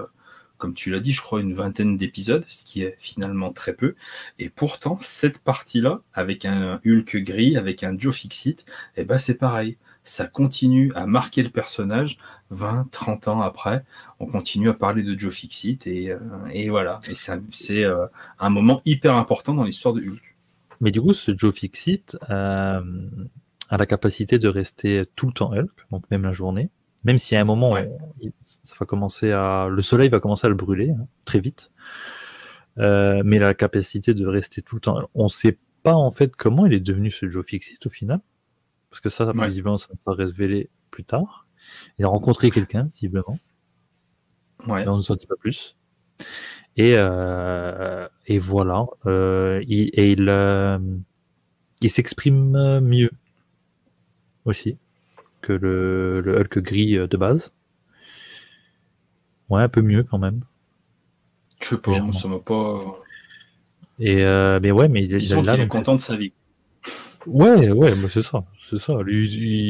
[0.61, 3.97] comme tu l'as dit, je crois, une vingtaine d'épisodes, ce qui est finalement très peu.
[4.39, 8.65] Et pourtant, cette partie-là, avec un Hulk gris, avec un Joe Fixit,
[8.97, 12.19] eh ben, c'est pareil ça continue à marquer le personnage
[12.51, 13.85] 20, 30 ans après.
[14.19, 16.19] On continue à parler de Joe Fixit et, euh,
[16.69, 17.01] voilà.
[17.09, 18.07] Et c'est euh,
[18.39, 20.37] un moment hyper important dans l'histoire de Hulk.
[20.81, 22.81] Mais du coup, ce Joe Fixit euh,
[23.69, 26.71] a la capacité de rester tout le temps Hulk, donc même la journée.
[27.05, 27.77] Même si à un moment,
[28.41, 31.71] ça va commencer à, le soleil va commencer à le brûler hein, très vite.
[32.77, 36.67] mais la capacité de rester tout le temps, on ne sait pas en fait comment
[36.67, 38.21] il est devenu ce Joe Fixit au final.
[38.91, 39.47] Parce que ça, ouais.
[39.47, 41.47] visiblement, ça va révéler plus tard.
[41.99, 43.39] Il a rencontré quelqu'un, visiblement.
[44.67, 44.87] Ouais.
[44.87, 45.77] on ne sait pas plus.
[46.77, 48.87] Et, euh, et voilà.
[49.07, 50.79] Euh, il, et il, euh,
[51.83, 53.11] il s'exprime mieux
[54.45, 54.77] aussi
[55.41, 57.53] que le, le Hulk gris de base.
[59.51, 60.41] Ouais, un peu mieux quand même.
[61.61, 62.99] Je sais pas, ça m'a pas.
[63.99, 66.33] Et euh, mais ouais, mais il, il, là, est content de sa vie.
[67.27, 69.03] Ouais, ouais, mais c'est ça, c'est ça.
[69.03, 69.27] Lui,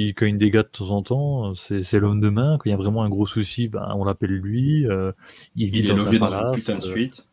[0.09, 1.54] il cogne des gars de temps en temps.
[1.54, 2.59] C'est l'homme de main.
[2.59, 4.87] Quand il y a vraiment un gros souci, ben, on l'appelle lui.
[4.88, 5.12] Euh,
[5.56, 7.26] il vit il dans est logé sa dans une palace, putain de euh, suite.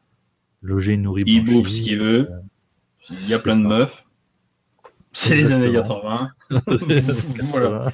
[0.62, 2.30] logé, nourri, Il bouffe ce qu'il veut.
[2.32, 2.41] euh,
[3.10, 4.07] Il y a plein de meufs.
[5.20, 6.30] C'est les années Exactement.
[6.50, 6.78] 80.
[6.78, 7.14] C'est ça,
[7.52, 7.88] Voilà.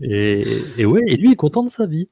[0.00, 2.08] et, et ouais, et lui est content de sa vie.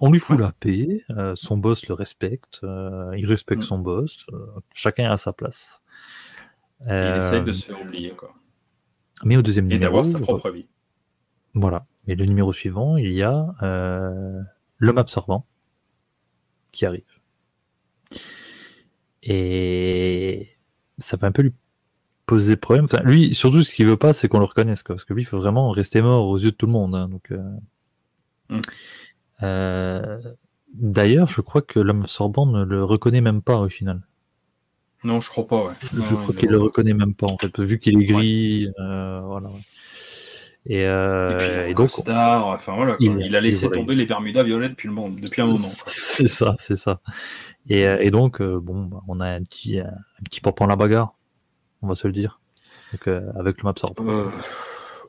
[0.00, 0.42] On lui fout Ouais.
[0.42, 3.66] la paix, euh, son boss le respecte, euh, il respecte Mm.
[3.66, 5.80] son boss, euh, chacun a sa place.
[6.86, 8.34] Il essaye de se faire oublier, quoi.
[9.24, 10.66] Mais au deuxième Et numéro, d'avoir sa propre vie.
[11.54, 11.86] voilà.
[12.08, 13.54] Et le numéro suivant, il y a
[14.78, 15.46] l'homme absorbant
[16.72, 17.04] qui arrive.
[19.22, 20.48] Et
[20.98, 21.52] ça va un peu lui
[22.26, 22.84] poser problème.
[22.86, 24.94] Enfin, lui, surtout, ce qu'il veut pas, c'est qu'on le reconnaisse, quoi.
[24.96, 26.94] Parce que lui, il faut vraiment rester mort aux yeux de tout le monde.
[26.94, 27.08] hein.
[27.08, 27.42] donc, euh,
[28.48, 28.60] Mm.
[29.42, 30.18] euh,
[30.74, 34.00] D'ailleurs, je crois que l'homme absorbant ne le reconnaît même pas au final.
[35.04, 35.72] Non, je crois pas, ouais.
[35.92, 38.68] je crois il qu'il le- le reconnaît même pas en fait, vu qu'il est gris.
[38.80, 39.48] euh, voilà.
[39.48, 39.60] ouais.
[40.64, 44.44] Et, euh, Et puis, donc, enfin voilà, il- il, a laissé il- tomber les Bermudas
[44.44, 45.58] violettes depuis, le monde, depuis un moment.
[45.86, 47.00] C'est ça, c'est ça.
[47.68, 49.90] Et, et donc, euh, bon, bah, on a un petit, un,
[50.24, 51.14] petit papa en la bagarre,
[51.82, 52.40] on va se le dire.
[52.92, 54.06] Donc, euh, avec le absorbant.
[54.08, 54.28] Euh,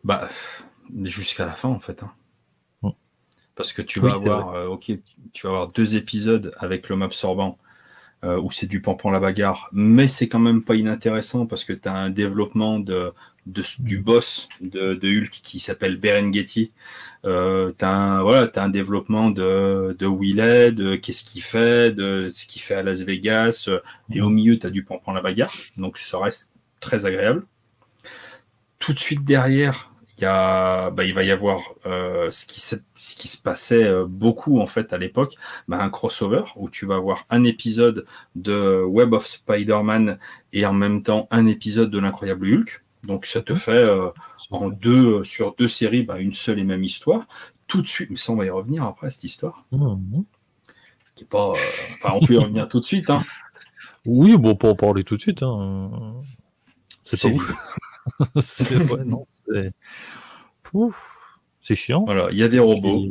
[0.03, 0.27] bah,
[1.03, 2.03] jusqu'à la fin, en fait.
[2.03, 2.11] hein.
[2.81, 2.89] Mm.
[3.55, 4.91] Parce que tu vas avoir, euh, ok,
[5.33, 7.57] tu- vas avoir deux épisodes avec l'homme absorbant
[8.23, 11.73] euh, où c'est du pampan la bagarre, mais c'est quand même pas inintéressant parce que
[11.73, 13.11] tu as un développement de,
[13.47, 16.71] de- du boss de, de Hulk qui s'appelle Berengetti.
[17.25, 21.91] Euh, tu as, un, voilà, t'as un développement de, de Willet, de qu'est-ce qu'il fait,
[21.93, 23.69] de ce qu'il fait à Las Vegas,
[24.09, 26.52] et au milieu, tu as du pampan la bagarre, donc ça reste
[26.83, 27.45] très agréable.
[28.79, 32.59] Tout de suite derrière, il, y a, bah, il va y avoir euh, ce, qui,
[32.61, 35.33] se- ce qui se passait euh, beaucoup en fait à l'époque,
[35.67, 40.19] bah, un crossover où tu vas avoir un épisode de Web of Spider-Man
[40.51, 42.83] et en même temps un épisode de l'incroyable Hulk.
[43.03, 44.09] Donc ça te fait euh,
[44.51, 47.25] en deux sur deux séries bah, une seule et même histoire.
[47.67, 50.25] Tout de suite, mais ça on va y revenir après cette histoire, Mhm.
[51.15, 51.53] qui est pas, euh,
[51.93, 53.09] enfin on peut y revenir tout de suite.
[53.09, 53.19] Hein.
[54.05, 55.41] Oui, bon, pour en parler tout de suite.
[55.41, 55.89] Hein.
[57.05, 57.53] C'est pas ouf.
[58.41, 59.71] c'est ouais, non, c'est
[60.73, 60.95] Ouf,
[61.61, 62.03] c'est chiant.
[62.05, 63.05] Voilà, il y a des robots,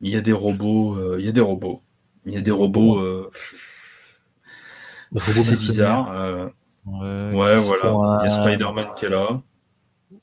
[0.00, 1.82] il y a des robots, euh, il y a des robots,
[2.24, 2.98] il y a des robots.
[2.98, 3.30] euh,
[5.18, 6.10] c'est bizarre.
[6.12, 6.48] euh,
[6.86, 8.20] Ouais, voilà.
[8.24, 9.40] Il y a Spider-Man qui est là.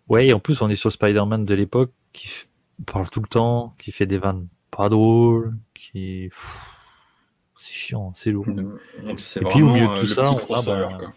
[0.07, 2.29] Ouais, et en plus, on est sur Spider-Man de l'époque qui
[2.85, 6.29] parle tout le temps, qui fait des vannes pas drôles, qui.
[7.57, 8.45] C'est chiant, c'est lourd.
[9.05, 11.13] Donc c'est Et puis, au milieu de euh, tout le ça, on a, bah.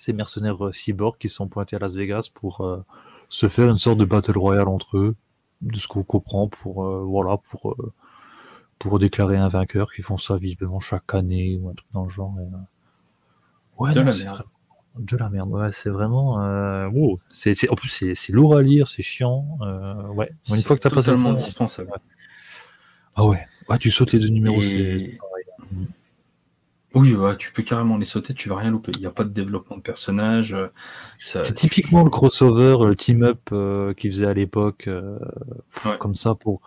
[0.00, 2.82] Ces mercenaires euh, cyborgs qui sont pointés à Las Vegas pour euh,
[3.28, 5.14] se faire une sorte de battle royale entre eux,
[5.60, 7.76] de ce qu'on comprend, pour, euh, voilà, pour,
[8.78, 12.08] pour déclarer un vainqueur, qui font ça visiblement chaque année ou un truc dans le
[12.08, 12.34] genre.
[12.40, 12.48] et,
[13.78, 14.42] Ouais, De non, la merde.
[14.98, 16.42] De la merde, ouais, c'est vraiment.
[16.42, 16.88] Euh...
[16.88, 17.20] wow.
[17.30, 19.58] c'est- En plus, c'est, lourd à lire, c'est chiant.
[19.60, 20.08] Euh...
[20.14, 21.92] Ouais, une fois que t'as passé totalement indispensable.
[23.16, 24.62] Ah ouais, ouais, tu sautes les deux numéros.
[24.62, 25.18] Et-
[26.94, 28.90] Oui, ouais, tu peux carrément les sauter, tu vas rien louper.
[28.96, 30.54] Il n'y a pas de développement de personnage.
[30.54, 30.68] euh,
[31.20, 35.18] ça- C'est typiquement le crossover, le team-up euh, qu'ils faisaient à l'époque, euh,
[35.84, 35.98] Ouais.
[35.98, 36.60] comme ça pour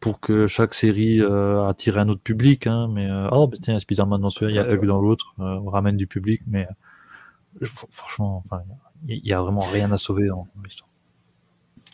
[0.00, 2.66] pour que chaque série euh, attire un autre public.
[2.66, 5.44] Hein, mais euh, oh, bah, tiens, Spider-Man dans celui-là, il y a dans l'autre, euh,
[5.64, 6.68] on ramène du public, mais
[7.62, 8.62] euh, fr- franchement, enfin,
[9.08, 10.88] il y, a vraiment rien à sauver dans l'histoire.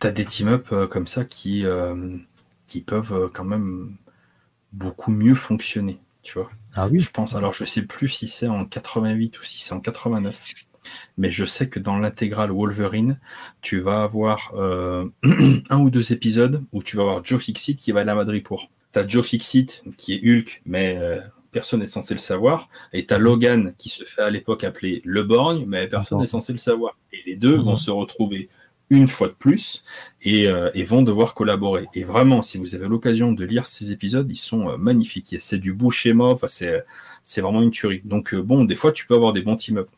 [0.00, 2.16] T'as des team-up euh, comme ça qui, euh,
[2.66, 3.96] qui peuvent euh, quand même
[4.72, 6.50] beaucoup mieux fonctionner, tu vois.
[6.74, 9.72] Ah oui, Je pense, alors je sais plus si c'est en 88 ou si c'est
[9.72, 10.44] en 89,
[11.16, 13.18] mais je sais que dans l'intégrale Wolverine,
[13.62, 15.06] tu vas avoir euh,
[15.70, 18.70] un ou deux épisodes où tu vas avoir Joe Fixit qui va aller à Madripour.
[18.92, 21.20] T'as Joe Fixit qui est Hulk, mais euh,
[21.52, 25.22] personne n'est censé le savoir, et t'as Logan qui se fait à l'époque appeler Le
[25.24, 26.98] Borgne, mais personne n'est censé le savoir.
[27.12, 27.62] Et les deux Mhm.
[27.64, 28.48] vont se retrouver
[28.90, 29.84] une fois de plus
[30.22, 31.86] et, euh, et vont devoir collaborer.
[31.94, 35.36] Et vraiment, si vous avez l'occasion de lire ces épisodes, ils sont euh, magnifiques.
[35.40, 38.02] C'est du beau schéma, c'est, vraiment une tuerie.
[38.04, 39.88] Donc, euh, bon, des fois, tu peux avoir des bons team-up.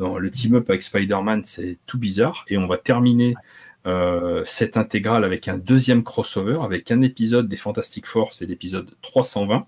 [0.00, 2.44] Le team-up avec Spider-Man, c'est tout bizarre.
[2.46, 3.34] Et on va terminer
[4.44, 9.66] cette intégrale avec un deuxième crossover, avec un épisode des Fantastic Four, c'est l'épisode 320,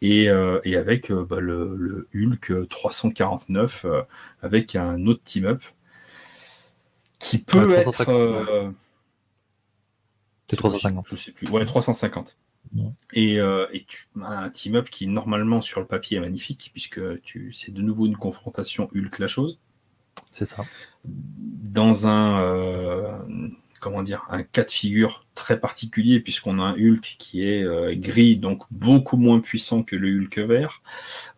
[0.00, 0.28] et,
[0.64, 4.02] et avec bah, le, le Hulk 349, euh,
[4.42, 5.62] avec un autre team-up
[7.18, 7.90] qui peut Ouais, être...
[7.90, 8.70] 350, euh,
[10.48, 11.06] c'est 350.
[11.10, 11.48] je sais plus.
[11.48, 12.36] Ouais, 350.
[12.76, 12.82] Ouais.
[13.12, 17.00] Et, euh, et tu as un team-up qui, normalement, sur le papier, est magnifique, puisque
[17.22, 19.58] tu, c'est de nouveau une confrontation Hulk la chose.
[20.28, 20.64] C'est ça.
[21.04, 23.24] Dans un.
[23.80, 27.94] Comment dire, un cas de figure très particulier puisqu'on a un Hulk qui est euh,
[27.96, 30.82] gris, donc beaucoup moins puissant que le Hulk vert,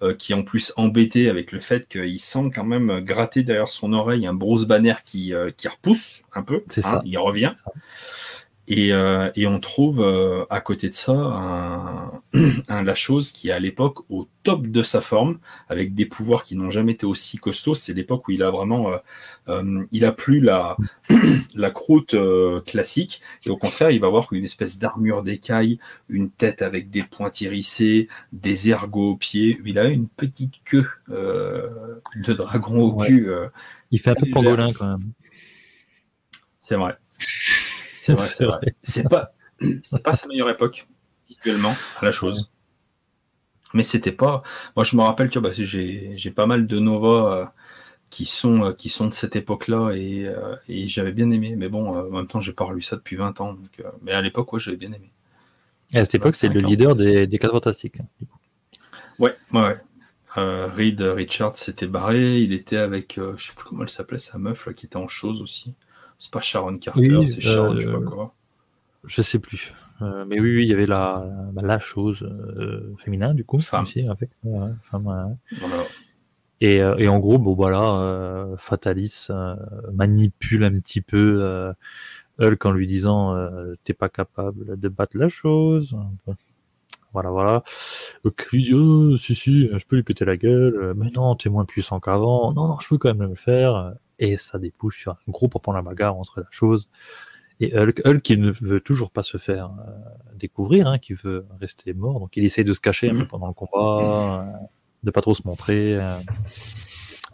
[0.03, 3.69] euh, qui est en plus embêté avec le fait qu'il sent quand même gratter derrière
[3.69, 6.65] son oreille un Bruce Banner qui, euh, qui repousse un peu.
[6.71, 7.03] C'est hein, ça.
[7.05, 7.53] Il revient.
[8.73, 12.13] Et, euh, et, on trouve euh, à côté de ça un,
[12.69, 16.45] un La Chose qui est à l'époque au top de sa forme, avec des pouvoirs
[16.45, 17.75] qui n'ont jamais été aussi costauds.
[17.75, 18.99] C'est l'époque où il a vraiment, euh,
[19.49, 20.77] euh il a plus la,
[21.57, 26.31] la croûte euh, classique, et au contraire, il va avoir une espèce d'armure d'écaille, une
[26.31, 29.61] tête avec des points hérissés, des ergots aux pieds.
[29.65, 31.69] Il a une petite queue euh,
[32.15, 33.09] de dragon au Ouais.
[33.09, 33.29] cul.
[33.31, 33.49] euh,
[33.91, 35.11] Il fait un peu pangolin quand même.
[36.61, 36.97] c'est vrai.
[38.11, 38.61] C'est vrai, C'est vrai.
[38.83, 39.33] C'est pas,
[39.83, 40.89] c'est pas sa meilleure époque,
[41.29, 42.51] visuellement, à la chose.
[43.75, 44.43] Mais c'était pas.
[44.77, 47.47] Moi, je me rappelle que bah, j'ai, j'ai pas mal de Nova euh,
[48.11, 51.57] qui, sont, euh, qui sont de cette époque-là et, euh, et j'avais bien aimé.
[51.57, 53.55] Mais bon, en même temps, j'ai pas relu ça depuis 20 ans.
[53.55, 55.13] donc, mais à l'époque, ouais, j'avais bien aimé.
[55.93, 56.69] Et à cette époque, c'est le 25 ans.
[56.69, 58.01] leader des, des 4 fantastiques.
[58.01, 58.07] hein.
[59.19, 59.79] Ouais, ouais, ouais.
[60.39, 62.41] Euh, Reed Richards s'était barré.
[62.41, 64.97] Il était avec, euh, je sais plus comment elle s'appelait, sa meuf là, qui était
[64.97, 65.75] en chose aussi.
[66.21, 68.35] C'est pas Sharon Carter, Oui, c'est Sharon, euh, je sais pas quoi.
[69.05, 69.73] Je sais plus.
[70.03, 73.59] Euh, mais oui, oui, il y avait la, bah, la chose euh, féminin, du coup.
[73.59, 73.85] Femme.
[73.85, 75.59] Aussi, avec, ouais, femme, ouais.
[75.59, 75.83] Voilà.
[76.61, 79.57] Et, euh, et en gros, bon voilà, euh, Fatalis euh,
[79.95, 81.73] manipule un petit peu euh,
[82.39, 85.97] Hulk en lui disant euh, t'es pas capable de battre la chose.
[87.15, 87.65] Voilà, voilà.
[88.27, 90.93] Hulk lui dit oh, si si, je peux lui péter la gueule.
[90.97, 92.53] Mais non, t'es moins puissant qu'avant.
[92.53, 93.95] Non non, je peux quand même le faire.
[94.21, 96.89] Et ça débouche sur un gros papa la bagarre entre la chose
[97.59, 98.03] et Hulk.
[98.07, 99.93] Hulk qui ne veut toujours pas se faire euh,
[100.37, 102.21] découvrir, hein, qui veut rester mort.
[102.21, 104.67] Donc il essaye de se cacher un peu pendant le combat, euh,
[105.03, 105.99] de pas trop se montrer.
[105.99, 106.15] euh.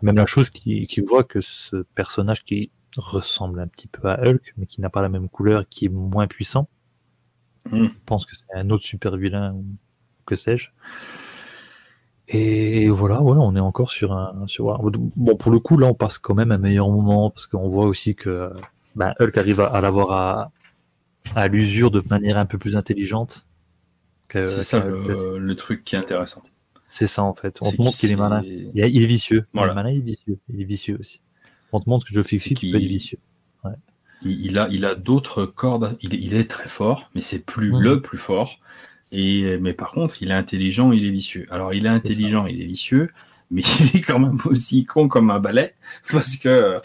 [0.03, 4.21] Même la chose qui, qui voit que ce personnage qui ressemble un petit peu à
[4.21, 6.69] Hulk, mais qui n'a pas la même couleur, qui est moins puissant,
[7.71, 7.89] Mm.
[8.05, 9.65] pense que c'est un autre super vilain ou
[10.25, 10.69] que sais-je.
[12.29, 14.81] Et voilà, ouais, on est encore sur un, sur un-
[15.17, 17.87] bon pour le coup là on passe quand même un meilleur moment parce qu'on voit
[17.87, 18.51] aussi que
[18.97, 20.53] ben, Hulk arrive à, à l'avoir à,
[21.37, 23.47] à l'usure de manière un peu plus intelligente.
[24.33, 26.43] C'est ça le, le truc qui est intéressant.
[26.89, 27.59] c'est ça en fait.
[27.63, 28.43] On te montre qu'il est malin.
[28.45, 29.47] Il est, il est vicieux.
[29.55, 29.69] Voilà.
[29.69, 30.39] Il est malin, il est vicieux.
[30.53, 31.21] Il est vicieux aussi.
[31.73, 33.19] On te montre que Joe Fixit, C'est il peut être vicieux.
[34.23, 35.97] Il, il a, il a d'autres cordes.
[36.01, 38.59] Il, est- très fort, mais c'est plus le plus fort.
[39.13, 41.47] Et mais par contre, il est intelligent, il est vicieux.
[41.51, 43.11] Alors, il est intelligent, il est vicieux,
[43.51, 45.75] mais il est quand même aussi con comme un balai,
[46.13, 46.81] parce que euh,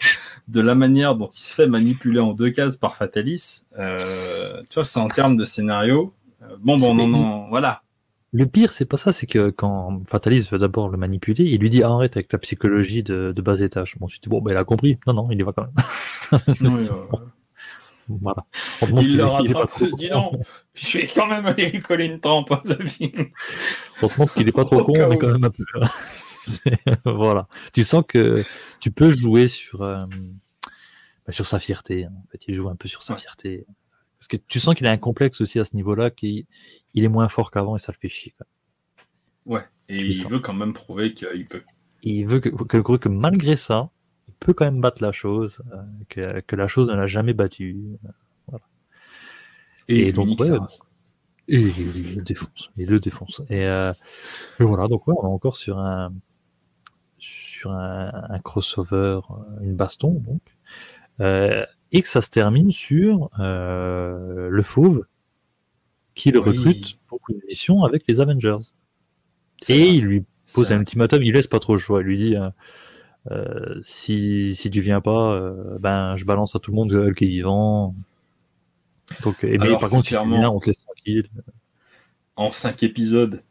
[0.48, 4.74] de la manière dont il se fait manipuler en deux cases par Fatalis, euh, tu
[4.74, 6.14] vois, c'est en termes de scénario.
[6.42, 7.82] euh, bon, bon, non, non, voilà.
[8.34, 11.68] Le pire, c'est pas ça, c'est que quand Fatalis veut d'abord le manipuler, il lui
[11.68, 13.96] dit arrête avec ta psychologie de, de bas étage.
[13.98, 14.98] Bon, tu te dis, bon, ben, il a compris.
[15.06, 16.44] Non, non, il y va quand même.
[16.78, 16.94] C'est euh.
[18.08, 18.44] Voilà.
[19.00, 20.32] Il le il rattrape, dis non,
[20.74, 23.26] je vais quand même aller lui coller une trempe à ce film.
[24.02, 25.64] On te montre qu'il est pas trop con, mais quand même un peu.
[27.04, 27.46] Voilà.
[27.72, 28.44] Tu sens que
[28.80, 30.04] tu peux jouer sur, euh,
[31.26, 32.04] bah, sur sa fierté.
[32.06, 32.12] hein.
[32.24, 33.20] En fait, il joue un peu sur sa Ouais.
[33.20, 33.64] fierté.
[34.18, 36.44] Parce que tu sens qu'il a un complexe aussi à ce niveau-là, qu'il
[36.94, 38.34] il est moins fort qu'avant et ça le fait chier.
[38.36, 38.46] quoi.
[39.46, 41.62] Ouais, et Tu il veut quand même prouver qu'il peut.
[42.04, 42.48] Et il veut que,
[42.96, 43.90] que, malgré ça,
[44.44, 45.76] peut quand même battre la chose, euh,
[46.08, 47.76] que, que la chose ne l'a jamais battu.
[49.88, 50.50] Et donc, ouais.
[51.48, 52.70] Et il le défonce.
[52.76, 53.42] Il le défonce.
[53.50, 53.92] Et, euh,
[54.60, 56.12] et voilà, donc ouais, on est encore sur un
[57.18, 60.40] sur un, un crossover, euh, une baston, donc.
[61.20, 65.04] Euh, et que ça se termine sur euh, le fauve
[66.14, 66.48] qui le Oui.
[66.50, 68.58] recrute pour une mission avec les Avengers.
[69.68, 69.94] Et vrai.
[69.96, 70.24] il lui
[70.54, 72.00] pose un ultimatum, il laisse pas trop le choix.
[72.00, 72.36] Il lui dit
[73.30, 76.96] euh, si, si tu viens pas, euh, ben je balance à tout le monde que
[76.96, 77.94] Hulk est vivant.
[79.22, 81.28] Donc, et mais par contre, si tu clairement- viens, on te laisse tranquille.
[82.36, 83.42] en cinq épisodes,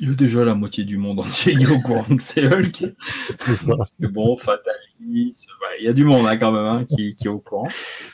[0.00, 2.44] il y a déjà la moitié du monde entier qui est au courant que c'est
[2.52, 2.84] Hulk.
[3.34, 3.74] C'est ça.
[4.00, 5.34] Bon, Fatalis,
[5.78, 7.68] il y a du monde hein, quand même hein, qui, qui est au courant.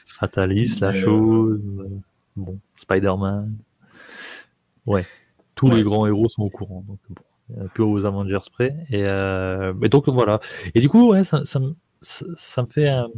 [0.06, 1.88] Fatalis, la euh, chose, euh,
[2.36, 3.56] bon, Spider-Man.
[4.86, 5.06] Ouais,
[5.56, 5.76] tous Ouais.
[5.76, 6.84] les grands héros sont au courant.
[6.86, 7.22] Donc bon,
[7.60, 8.76] un peu aux Avengers près.
[8.90, 10.40] Et, euh, et donc voilà.
[10.74, 13.08] Et du coup, ouais, ça, ça, me- ça, ça me fait un,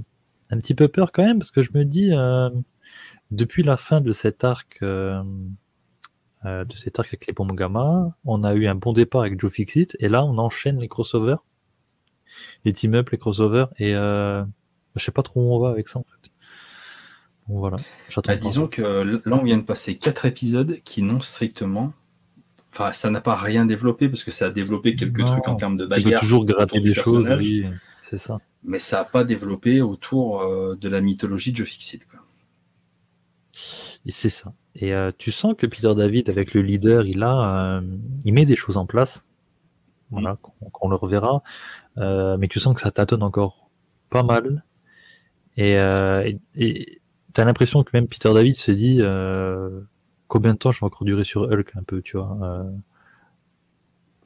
[0.51, 2.51] un petit peu peur quand même parce que je me dis, euh,
[3.30, 5.22] depuis la fin de cet arc, euh,
[6.45, 9.41] euh, de cet arc avec les bombes gamma, on a eu un bon départ avec
[9.41, 11.43] Joe Fixit et là on enchaîne les crossovers,
[12.64, 14.45] les team-up, les crossovers et euh,
[14.97, 16.30] je sais pas trop où on va avec ça en fait.
[17.49, 17.76] Bon voilà.
[18.28, 21.93] Bah, disons que là, on vient de passer quatre épisodes qui n'ont strictement.
[22.75, 25.55] Enfin, ça n'a pas rien développé parce que ça a développé quelques Non, trucs en
[25.55, 26.20] termes de Tu peux bagarre.
[26.20, 27.64] toujours gratter des choses, oui,
[28.03, 28.41] c'est ça.
[28.64, 32.05] mais ça n'a pas développé autour euh, de la mythologie de Fixit.
[32.05, 32.18] Quoi.
[34.07, 34.53] Et c'est ça.
[34.75, 37.81] Et tu sens que Peter David, avec le leader, il a,
[38.25, 39.25] il met des choses en place.
[40.11, 40.70] Voilà, mm.
[40.72, 41.45] qu'on le reverra.
[41.97, 43.70] mais tu sens que ça tâtonne encore
[44.11, 44.64] pas mal.
[45.57, 45.75] Et
[46.57, 49.01] tu as l'impression que même Peter David se dit
[50.35, 52.37] combien de temps je vais encore durer sur Hulk un peu, tu vois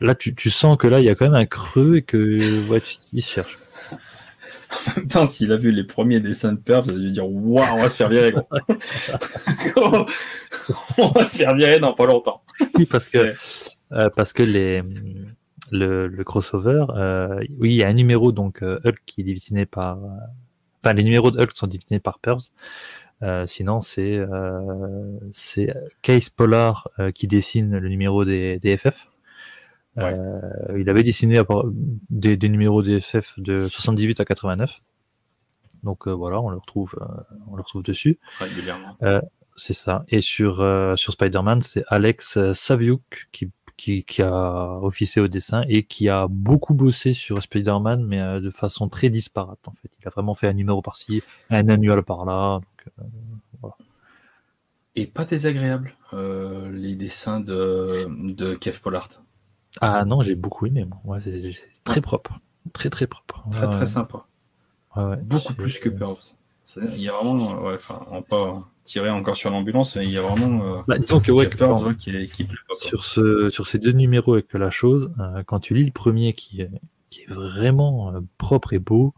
[0.00, 2.66] là, tu, tu, sens que là, il y a quand même un creux et que
[2.68, 3.58] ouais, tu, il se cherche.
[4.70, 7.28] En même temps, s'il a vu les premiers dessins de Perf, il a dû dire
[7.28, 8.34] Waouh, on va se faire virer,
[10.98, 12.42] on va se faire virer dans pas longtemps.
[12.74, 13.32] Oui, parce que,
[13.92, 14.82] euh, parce que les,
[15.70, 19.24] le, le crossover, euh, oui, il y a un numéro, donc euh, Hulk qui est
[19.24, 19.98] dessiné par.
[20.82, 22.18] Enfin, les numéros de Hulk sont dessinés par
[23.20, 23.46] Pervs.
[23.46, 24.20] sinon, c'est
[25.32, 29.08] c'est Case Polar qui dessine le numéro des, des FF.
[29.98, 30.40] Euh,
[30.78, 31.40] il avait dessiné
[32.10, 34.80] des, des numéros DFF de 78 à 89.
[35.82, 37.04] Donc euh, voilà, on le retrouve, euh,
[37.50, 38.18] on le retrouve dessus.
[38.38, 38.96] Régulièrement.
[39.56, 40.04] c'est ça.
[40.08, 40.56] Et sur,
[40.96, 46.26] sur Spider-Man, c'est Alex Saviuk qui, qui, qui, a officié au dessin et qui a
[46.28, 49.90] beaucoup bossé sur Spider-Man, mais de façon très disparate en fait.
[50.00, 52.60] Il a vraiment fait un numéro par-ci, un annual par-là.
[53.60, 53.76] Voilà.
[54.96, 59.08] Et pas désagréable, les dessins de, de Kev Pollard.
[59.80, 60.86] Ah non, j'ai beaucoup aimé.
[61.04, 61.20] Moi.
[61.20, 61.52] c'est
[61.84, 62.40] très propre.
[62.72, 63.44] Très très propre.
[63.52, 64.26] Très très sympa.
[65.22, 66.34] beaucoup plus que Pearls.
[66.76, 70.20] Il y a vraiment, ouais, enfin, on pas tirer encore sur l'ambulance, il y a
[70.20, 70.64] vraiment.
[70.64, 71.48] Euh, bah, disons que, ouais,
[71.96, 72.48] qui,
[72.80, 76.32] sur, ce, sur ces deux numéros avec la chose, euh, quand tu lis le premier
[76.32, 76.70] qui est,
[77.10, 79.14] qui est vraiment euh, propre et beau,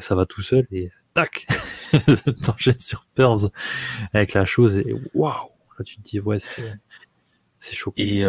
[0.00, 1.46] ça va tout seul et tac,
[2.42, 3.50] t'enchaînes sur Pearls
[4.12, 7.94] avec la chose et waouh, là tu te dis ouais c'est chaud.
[7.96, 8.24] Et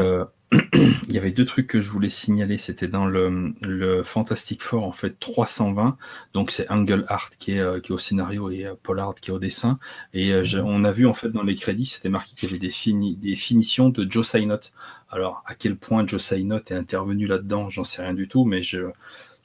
[1.08, 2.58] il y avait deux trucs que je voulais signaler.
[2.58, 5.98] C'était dans le, le, Fantastic Four, en fait, 320.
[6.34, 9.16] Donc, c'est Angle Art qui est, euh, qui est au scénario et euh, Paul Art
[9.16, 9.80] qui est au dessin.
[10.14, 12.60] Et euh, on a vu, en fait, dans les crédits, c'était marqué qu'il y avait
[12.60, 14.72] des, fini, des finitions de Joe Synott.
[15.10, 18.62] Alors, à quel point Joe Synott est intervenu là-dedans, j'en sais rien du tout, mais
[18.62, 18.88] je,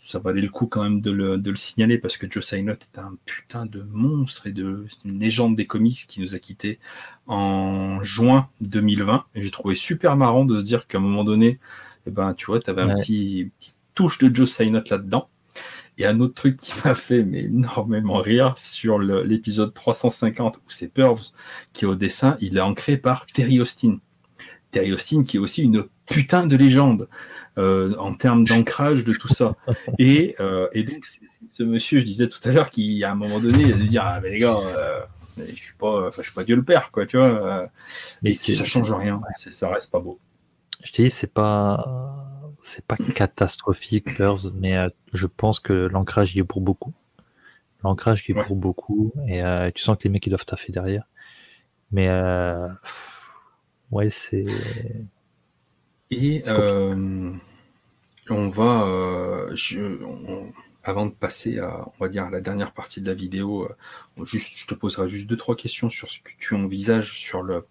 [0.01, 2.81] ça valait le coup quand même de le, de le signaler parce que Joe Synott
[2.95, 6.79] est un putain de monstre et de une légende des comics qui nous a quittés
[7.27, 11.61] en juin 2020 et j'ai trouvé super marrant de se dire qu'à un moment donné
[12.07, 15.29] eh ben tu vois tu avais un petit petite touche de Joe Synott là-dedans.
[15.99, 20.89] Et un autre truc qui m'a fait mais énormément rire sur l'épisode 350 où c'est
[20.89, 21.33] Purves
[21.75, 23.99] qui est au dessin il est ancré par Terry Austin
[24.71, 27.09] Terry Austin qui est aussi une putain de légende
[27.59, 29.57] euh, en termes d'ancrage de tout ça.
[29.99, 31.21] Et, euh, et donc, c'est
[31.53, 33.89] ce monsieur, je disais tout à l'heure, qui à un moment donné, il a dû
[33.89, 35.01] dire Ah, mais les gars, euh,
[35.39, 37.69] je suis pas, enfin, je suis pas Dieu le Père, quoi, tu vois.
[38.23, 40.19] mais ça change rien, ça reste pas beau.
[40.85, 42.17] Je te dis, c'est pas,
[42.61, 44.21] c'est pas catastrophique,
[44.55, 44.77] mais
[45.13, 46.95] je pense que l'ancrage y est pour beaucoup.
[47.83, 49.43] L'ancrage y est pour beaucoup, et
[49.75, 51.05] tu sens que les mecs ils doivent taffer derrière.
[51.91, 52.09] Mais
[53.91, 54.45] ouais, c'est
[56.11, 57.33] et euh,
[58.31, 59.81] on va, euh, je,
[60.83, 64.25] avant de passer à, on va dire, à la dernière partie de la vidéo, euh,
[64.25, 67.65] juste, je te poserai juste deux trois questions sur ce que tu envisages sur le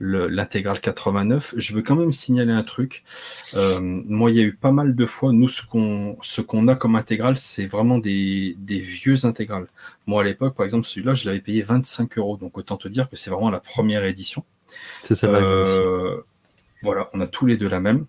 [0.00, 1.54] l'intégrale 89.
[1.56, 3.04] Je veux quand même signaler un truc.
[3.54, 6.68] Euh, moi, il y a eu pas mal de fois, nous, ce qu'on ce qu'on
[6.68, 9.66] a comme intégrale, c'est vraiment des, des vieux intégrales.
[10.06, 12.36] Moi, à l'époque, par exemple, celui-là, je l'avais payé 25 euros.
[12.36, 14.44] Donc, autant te dire que c'est vraiment la première édition.
[15.02, 15.26] C'est ça.
[15.28, 16.22] Euh,
[16.82, 18.06] voilà, on a tous les deux la même.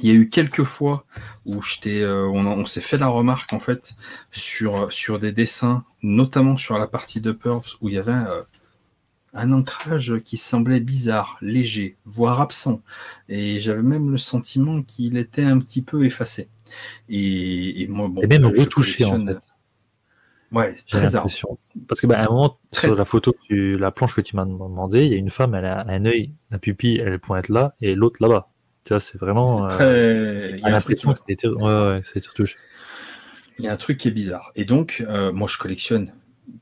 [0.00, 1.04] Il y a eu quelques fois
[1.46, 3.94] où euh, on, s'est fait la remarque en fait
[4.32, 8.42] sur, sur des dessins, notamment sur la partie de Pervs, où il y avait euh,
[9.34, 12.82] un ancrage qui semblait bizarre, léger, voire absent.
[13.28, 16.48] Et j'avais même le sentiment qu'il était un petit peu effacé.
[17.08, 19.38] Et, moi, bon, et même retouché en fait.
[20.54, 21.10] Ouais, très
[21.88, 25.04] Parce que bah, à un moment, sur la photo, la planche que tu m'as demandé,
[25.04, 27.94] il y a une femme, elle a un œil, la pupille, elle pointe là, et
[27.94, 28.48] l'autre là-bas.
[28.84, 29.68] Tu vois, c'est vraiment.
[29.70, 30.58] C'est euh, très...
[30.58, 32.02] Il y a l'impression que c'était ouais, ouais.
[33.58, 34.52] Il y a un truc qui est bizarre.
[34.56, 36.12] Et donc, euh, moi, je collectionne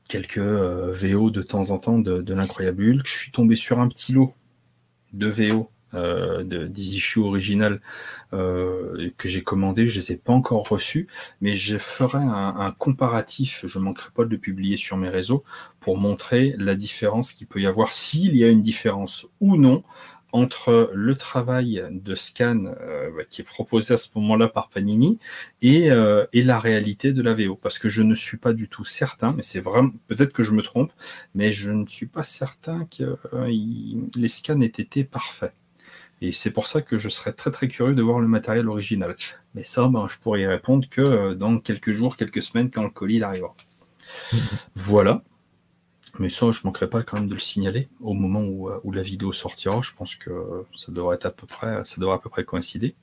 [0.07, 3.07] quelques euh, VO de temps en temps de, de l'incroyable Hulk.
[3.07, 4.33] Je suis tombé sur un petit lot
[5.11, 7.81] de VO euh, de, des issues originales
[8.33, 11.07] euh, que j'ai commandé, je les ai pas encore reçus,
[11.41, 15.43] mais je ferai un, un, comparatif, je manquerai pas de le publier sur mes réseaux
[15.79, 19.83] pour montrer la différence qu'il peut y avoir, s'il y a une différence ou non
[20.33, 25.19] entre le travail de scan euh, qui est proposé à ce moment-là par Panini
[25.61, 27.55] et, euh, et, la réalité de la VO.
[27.55, 30.51] Parce que je ne suis pas du tout certain, mais c'est vraiment peut-être que je
[30.51, 30.91] me trompe,
[31.35, 35.53] mais je ne suis pas certain que euh, les scans aient été parfaits.
[36.21, 39.15] Et c'est pour ça que je serais très très curieux de voir le matériel original.
[39.55, 42.83] Mais ça, ben, je pourrais y répondre que euh, dans quelques jours, quelques semaines, quand
[42.83, 43.55] le colis arrivera.
[44.75, 45.23] voilà.
[46.19, 49.01] Mais ça, je manquerai pas quand même de le signaler au moment où, où, la
[49.01, 49.81] vidéo sortira.
[49.81, 50.31] Je pense que
[50.75, 52.95] ça devrait être à peu près, ça devrait à peu près coïncider.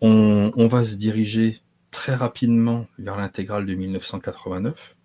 [0.00, 1.60] On, on va se diriger
[1.94, 4.96] très rapidement vers l'intégrale de 1989.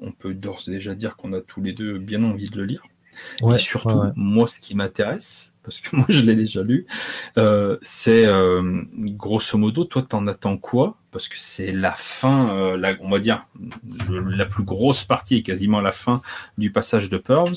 [0.00, 2.64] On peut d'ores et déjà dire qu'on a tous les deux bien envie de le
[2.64, 2.82] lire.
[3.42, 6.86] Et surtout, moi, ce qui m'intéresse, parce que moi je l'ai déjà lu,
[7.38, 10.96] euh, c'est euh, grosso modo, toi t'en attends quoi?
[11.10, 13.46] Parce que c'est la fin, euh, la, on va dire,
[14.08, 16.22] la plus grosse partie est quasiment la fin
[16.56, 17.56] du passage de Pearls,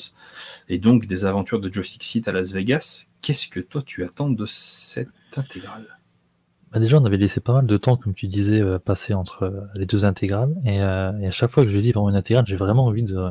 [0.68, 3.06] et donc des aventures de Joe Fixit à Las Vegas.
[3.22, 5.86] Qu'est-ce que toi tu attends de cette intégrale?
[6.72, 9.86] Bah déjà, on avait laissé pas mal de temps, comme tu disais, passer entre les
[9.86, 10.56] deux intégrales.
[10.64, 13.30] Et, et, à chaque fois que je lis vraiment une intégrale, j'ai vraiment envie de,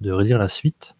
[0.00, 0.94] de relire la suite.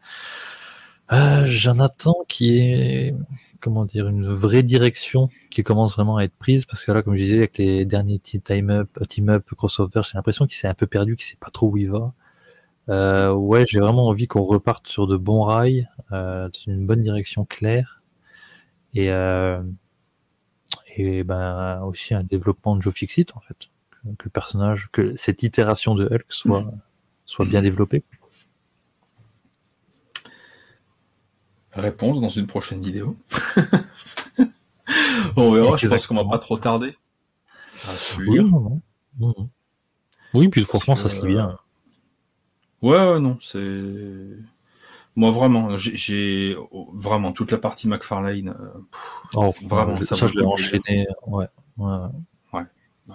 [1.10, 3.14] J'en attends qui est,
[3.60, 6.66] comment dire, une vraie direction qui commence vraiment à être prise.
[6.66, 10.56] Parce que là, comme je disais, avec les derniers team-up, team-up, crossover, j'ai l'impression qu'il
[10.56, 12.12] s'est un peu perdu, qu'il sait pas trop où il va.
[12.88, 17.02] Euh, ouais, j'ai vraiment envie qu'on reparte sur de bons rails, euh, dans une bonne
[17.02, 18.02] direction claire.
[18.94, 19.62] Et, euh,
[20.96, 23.56] et ben aussi un développement de Joe Fixit en fait,
[24.18, 26.64] que, le personnage, que cette itération de Hulk soit,
[27.26, 28.02] soit bien développée.
[31.72, 33.16] Réponse dans une prochaine vidéo.
[35.36, 36.96] On verra, je pense qu'on va pas trop tarder
[38.18, 38.80] Oui, non,
[39.18, 39.48] non.
[40.34, 41.56] oui, puis franchement, ça se lit bien.
[42.82, 43.82] Ouais, non, c'est.
[45.16, 46.56] Moi, vraiment, j'ai
[46.94, 48.48] vraiment toute la partie McFarlane.
[48.48, 48.68] Euh,
[49.34, 51.06] oh, vraiment, ça, je l'ai enchaîné.
[51.26, 51.46] Ouais,
[51.78, 51.96] ouais.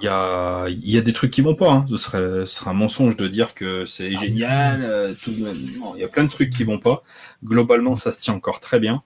[0.02, 1.72] Il y a, il y a des trucs qui vont pas.
[1.72, 1.86] Hein.
[1.90, 4.84] Ce, serait, ce serait un mensonge de dire que c'est ah, génial.
[4.84, 5.32] Euh, tout...
[5.32, 7.04] Non, il y a plein de trucs qui vont pas.
[7.44, 9.04] Globalement, ça se tient encore très bien.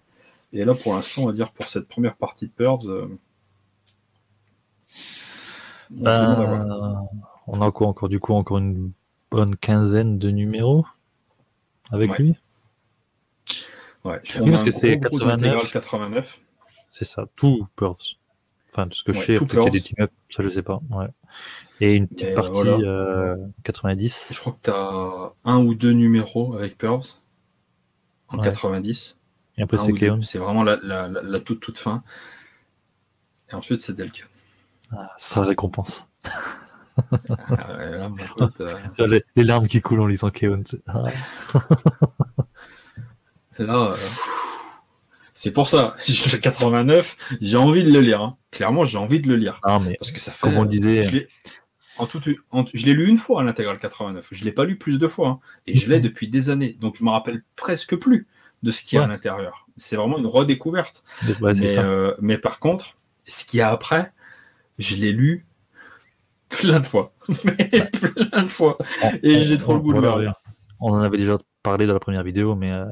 [0.54, 2.88] Et là, pour l'instant, on va dire pour cette première partie de Pearls.
[2.88, 3.08] Euh...
[5.92, 7.08] Ben,
[7.48, 8.92] on a quoi encore du coup encore une
[9.32, 10.86] bonne quinzaine de numéros
[11.92, 12.36] avec lui.
[14.04, 15.72] Ouais, parce que c'est 89.
[15.72, 16.40] 89.
[16.90, 17.96] C'est ça, tout Pearls.
[18.72, 20.80] Enfin, tout ce que je sais, peut-être des team-up, ça je sais pas.
[20.92, 21.08] Ouais.
[21.82, 24.32] Et une petite partie euh, 90.
[24.34, 27.06] Je crois que tu as un ou deux numéros avec Pearls
[28.28, 29.18] en 90.
[29.58, 30.22] Et après, c'est Keon.
[30.22, 32.04] C'est vraiment la, la, la, toute, toute fin.
[33.52, 34.26] Et ensuite, c'est Delkin.
[34.92, 36.06] Ah, ça récompense.
[36.26, 38.76] ah, ouais, là, pote, euh...
[39.08, 40.64] les, les, larmes qui coulent en lisant Keon.
[40.88, 41.04] Ah.
[43.58, 43.96] Là, euh,
[45.40, 45.96] c'est pour ça.
[46.08, 48.22] Le 89, j'ai envie de le lire.
[48.22, 48.36] Hein.
[48.52, 49.62] Clairement, j'ai envie de le lire.
[49.64, 50.42] Ah, mais parce que ça fait.
[50.42, 51.06] Comme on disait.
[51.06, 54.28] Je l'ai lu une fois à l'intégrale 89.
[54.32, 55.30] Je l'ai pas lu plus de fois.
[55.30, 55.40] Hein.
[55.66, 56.04] Et je l'ai mhm.
[56.04, 56.76] depuis des années.
[56.82, 58.28] Donc je me rappelle presque plus
[58.64, 59.70] de ce qu'il y a à l'intérieur.
[59.78, 61.06] C'est vraiment une redécouverte.
[61.40, 64.12] mais, euh, mais, par contre, ce qu'il y a après,
[64.78, 65.46] je l'ai lu
[66.50, 67.14] plein de fois.
[67.30, 68.78] plein de fois.
[69.24, 70.34] Et j'ai trop le goût de le lire.
[70.82, 72.86] On en avait déjà parler de la première vidéo, mais euh,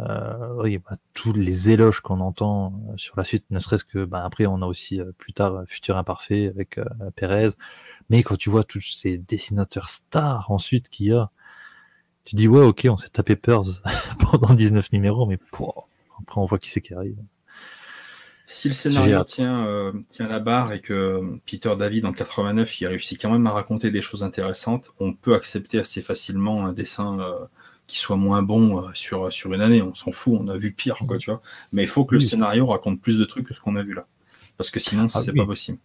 [0.57, 4.24] oui, bah, tous les éloges qu'on entend euh, sur la suite, ne serait-ce que, bah,
[4.24, 6.80] après, on a aussi euh, plus tard Futur Imparfait avec
[7.15, 7.51] Pérez.
[8.09, 11.32] Mais quand tu vois tous ces dessinateurs stars ensuite qu'il y a,
[12.26, 13.82] tu dis, ouais, ok, on s'est tapé Pearls
[14.20, 15.39] pendant 19 numéros, mais
[16.20, 17.18] après, on voit qui c'est qui arrive.
[18.49, 22.89] Si le scénario tient, tient la barre et que Peter David en 89 il a
[22.89, 27.18] réussi quand même à raconter des choses intéressantes, on peut accepter assez facilement un dessin
[27.88, 29.82] qui soit moins bon euh, sur, sur une année.
[29.82, 31.42] On s'en fout, on a vu pire, quoi, tu vois.
[31.72, 33.94] Mais il faut que le scénario raconte plus de trucs que ce qu'on a vu
[33.94, 34.06] là.
[34.58, 35.78] Parce que sinon, ah c'est pas possible.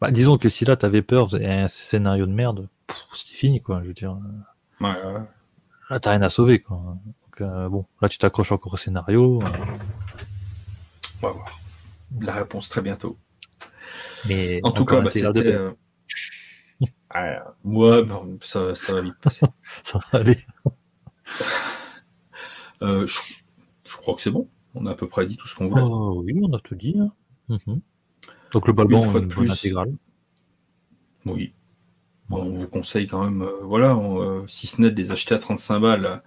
[0.00, 2.68] Bah, disons que si là, t'avais peur et un scénario de merde,
[3.12, 4.16] c'est fini, quoi, je veux dire.
[4.80, 5.20] Ouais, ouais.
[5.90, 6.76] Là, t'as rien à sauver, quoi.
[7.04, 9.40] Donc, euh, bon, là, tu t'accroches encore au scénario.
[9.42, 9.46] Euh.
[11.22, 11.60] On va voir.
[12.20, 13.18] La réponse très bientôt.
[14.26, 15.58] Mais en tout cas, bah, c'était.
[17.64, 18.02] moi,
[18.40, 19.46] ça, ça va vite passer.
[19.82, 20.38] ça va aller.
[22.82, 24.48] Euh, je, crois que c'est bon.
[24.74, 25.82] On a à peu près dit tout ce qu'on voulait.
[25.82, 26.96] Oh, oui, on a tout dit.
[26.98, 27.06] Hein.
[27.48, 27.80] Mhm.
[28.52, 29.94] Donc le ballon une, une plus intégrale.
[31.24, 31.52] Oui.
[32.30, 35.38] on vous conseille quand même, euh, voilà, euh, si ce n'est de les acheter à
[35.38, 36.22] 35 balles,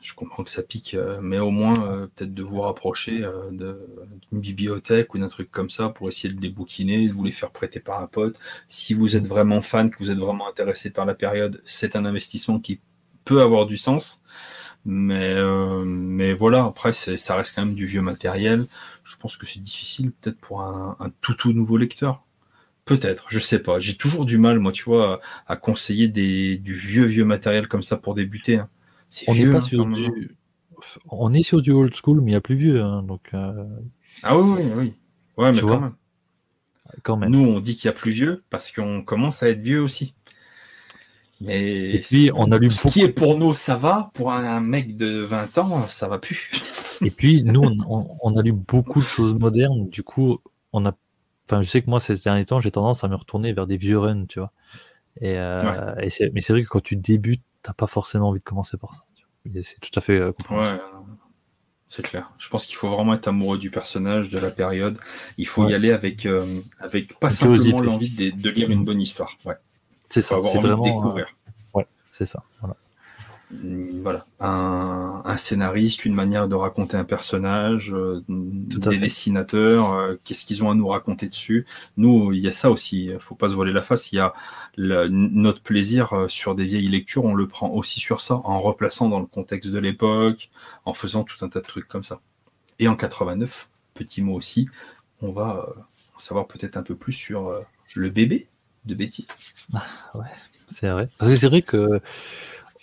[0.00, 1.74] je comprends que ça pique, mais au moins
[2.14, 6.50] peut-être de vous rapprocher d'une bibliothèque ou d'un truc comme ça pour essayer de les
[6.50, 8.38] bouquiner, de vous les faire prêter par un pote.
[8.68, 12.04] Si vous êtes vraiment fan, que vous êtes vraiment intéressé par la période, c'est un
[12.04, 12.80] investissement qui
[13.30, 14.20] peut avoir du sens.
[14.84, 18.66] Mais, euh, mais voilà, après, ça reste quand même du vieux matériel.
[19.04, 22.24] Je pense que c'est difficile peut-être pour un, tout tout nouveau lecteur.
[22.86, 23.78] Peut-être, je sais pas.
[23.78, 27.82] J'ai toujours du mal, moi, tu vois, à, conseiller des, du vieux vieux matériel comme
[27.82, 28.56] ça pour débuter.
[28.56, 28.68] Hein.
[29.28, 30.36] on n'est pas hein, sur du...
[31.08, 33.20] On est sur du old school, mais il y a plus vieux, hein, donc.
[33.34, 33.64] Euh,
[34.22, 34.94] ah oui, oui, oui.
[35.36, 35.94] Ouais, mais quand même.
[37.02, 37.30] quand même.
[37.30, 40.14] Nous, on dit qu'il y a plus vieux parce qu'on commence à être vieux aussi.
[41.40, 42.92] Mais Et puis, on a lu ce beaucoup.
[42.92, 44.10] qui est pour nous, ça va.
[44.14, 46.50] Pour un, mec de 20 ans, ça va plus.
[47.02, 49.88] Et puis, nous, on, on- on a lu beaucoup de choses modernes.
[49.88, 50.38] Du coup,
[50.72, 50.92] on a.
[51.48, 53.76] Enfin, je sais que moi, ces derniers temps, j'ai tendance à me retourner vers des
[53.78, 54.52] vieux runs, tu vois.
[55.20, 58.44] Et, euh, et mais c'est vrai que quand tu débutes, t'as pas forcément envie de
[58.44, 59.02] commencer par ça.
[59.62, 60.76] C'est tout à fait euh, compréhensible.
[60.78, 61.00] Ouais,
[61.88, 62.30] c'est clair.
[62.38, 64.98] Je pense qu'il faut vraiment être amoureux du personnage, de la période.
[65.38, 69.00] Il faut y aller avec, euh, avec pas simplement l'envie de, de lire une bonne
[69.00, 69.36] histoire.
[69.44, 69.56] Ouais.
[70.10, 70.36] C'est ça.
[70.44, 70.82] C'est vraiment.
[70.82, 71.26] euh, découvrir.
[72.12, 72.44] c'est ça.
[72.60, 72.76] Voilà.
[73.50, 78.98] Mm, Voilà, un, un scénariste, une manière de raconter un personnage, euh, des fait.
[78.98, 81.66] dessinateurs, euh, qu'est-ce qu'ils ont à nous raconter dessus.
[81.96, 84.12] Nous, il y a ça aussi, il faut pas se voiler la face.
[84.12, 84.34] Il y a
[84.78, 89.08] notre plaisir euh, sur des vieilles lectures, on le prend aussi sur ça, en replaçant
[89.08, 90.50] dans le contexte de l'époque,
[90.84, 92.20] en faisant tout un tas de trucs comme ça.
[92.78, 94.68] Et en 89, petit mot aussi,
[95.22, 95.80] on va euh,
[96.16, 97.60] en savoir peut-être un peu plus sur euh,
[97.94, 98.48] le bébé
[98.84, 99.26] de Betty.
[100.68, 101.08] C'est vrai.
[101.18, 102.00] Parce que c'est vrai que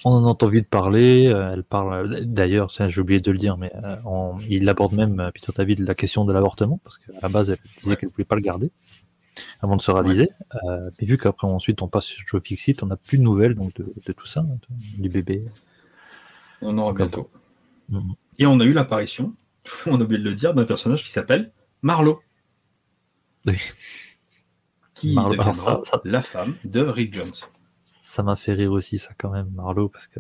[0.06, 1.28] on en entend vite parler.
[1.28, 2.24] euh, Elle parle.
[2.26, 5.80] D'ailleurs, j'ai oublié de le dire, mais euh, on- il aborde même euh, Peter David
[5.80, 7.98] la question de l'avortement parce qu'à la base, elle disait Ouais.
[7.98, 8.72] qu'elle voulait pas le garder
[9.62, 10.30] avant de se réaliser.
[10.66, 13.56] Euh, mais vu qu'après ensuite on passe sur Joe Fixit, on n'a plus de nouvelles
[13.56, 15.46] donc de, de tout ça, de- du bébé.
[16.62, 17.30] On aura bientôt.
[17.90, 18.14] Mhm.
[18.40, 19.34] Et on a eu l'apparition,
[19.88, 22.20] on a oublié de le dire, d'un personnage qui s'appelle Marlowe.
[23.46, 23.58] Oui.
[24.98, 27.32] Qui deviendra ça- ça- la femme de Rick Jones.
[27.80, 30.20] Ça m'a fait rire aussi, ça quand même, Marlowe, parce que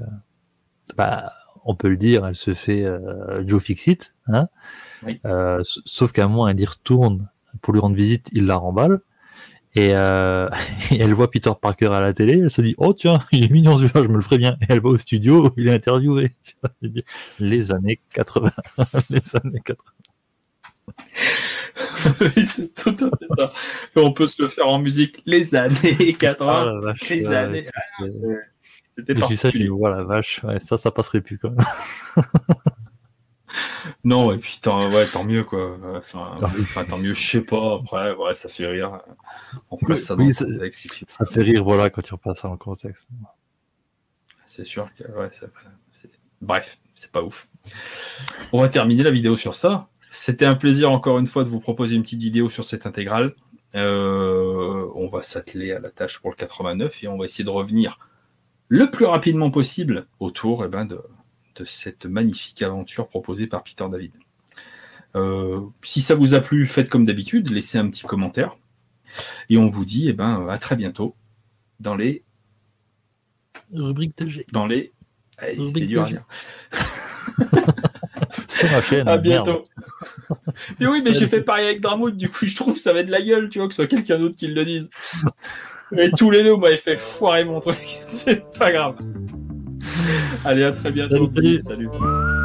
[0.95, 1.31] bah,
[1.65, 4.47] on peut le dire, elle se fait euh, Joe Fixit, hein.
[5.03, 5.19] Oui.
[5.25, 7.27] Euh, sauf qu'à un moment, elle y retourne
[7.61, 9.01] pour lui rendre visite, il la remballe.
[9.75, 10.47] Et, euh,
[10.91, 13.49] et elle voit Peter Parker à la télé, elle se dit Oh tiens, il est
[13.49, 14.57] mignon celui-là, je me le ferai bien.
[14.61, 16.35] Et elle va au studio, il est interviewé.
[16.43, 16.71] Tu vois,
[17.39, 18.51] les années 80.
[19.09, 19.91] les années 80.
[22.21, 23.53] Oui, c'est tout à fait ça.
[23.95, 25.19] Et on peut se le faire en musique.
[25.25, 27.63] Les années 80, Ah, la vache, les ouais, années.
[27.75, 28.03] Ah,
[28.97, 29.63] C'était ça, j'ai particulier.
[29.65, 31.65] dit, voilà, vache, ouais, ça, ça passerait plus quand même.
[34.03, 35.77] Non, et puis tant, ouais, tant mieux, quoi.
[35.95, 36.37] Enfin,
[36.75, 37.75] Ah tant mieux, je sais pas.
[37.75, 38.99] Après, ouais, ça fait rire.
[39.71, 40.89] On place ça dans Oui, le ça- contexte.
[40.91, 43.07] puis- Ça fait rire, voilà, quand tu repasses ça le contexte.
[44.45, 45.47] C'est sûr que ouais, ça-
[46.41, 47.47] bref, c'est pas ouf.
[48.53, 49.87] On va terminer la vidéo sur ça.
[50.19, 53.35] C'était un plaisir encore une fois de vous proposer une petite vidéo sur cette intégrale.
[53.75, 57.51] Euh, on va s'atteler à la tâche pour le 89 et on va essayer de
[57.51, 57.99] revenir
[58.67, 60.99] le plus rapidement possible autour eh ben, de,
[61.55, 64.11] de cette magnifique aventure proposée par Peter David.
[65.15, 68.57] Euh, si ça vous a plu, faites comme d'habitude, laissez un petit commentaire.
[69.49, 71.15] Et on vous dit eh ben, à très bientôt
[71.79, 72.23] dans les
[73.71, 74.45] Rubrique de G.
[74.51, 74.93] dans les.
[75.37, 76.25] Allez, c'était Rubrique dur à de dire.
[78.57, 79.07] Sur ma chaîne.
[79.07, 79.65] À bientôt.
[80.79, 83.03] mais oui, mais j'ai fait pareil avec Darmoud, du coup je trouve que ça va
[83.03, 84.89] de la gueule, tu vois, que ce soit quelqu'un d'autre qui le dise.
[85.95, 88.95] Et tous les deux, vous m'avez fait foirer mon truc, c'est pas grave.
[90.43, 91.25] Allez, à très bientôt.
[91.27, 91.89] Salut, salut.
[91.93, 92.36] salut.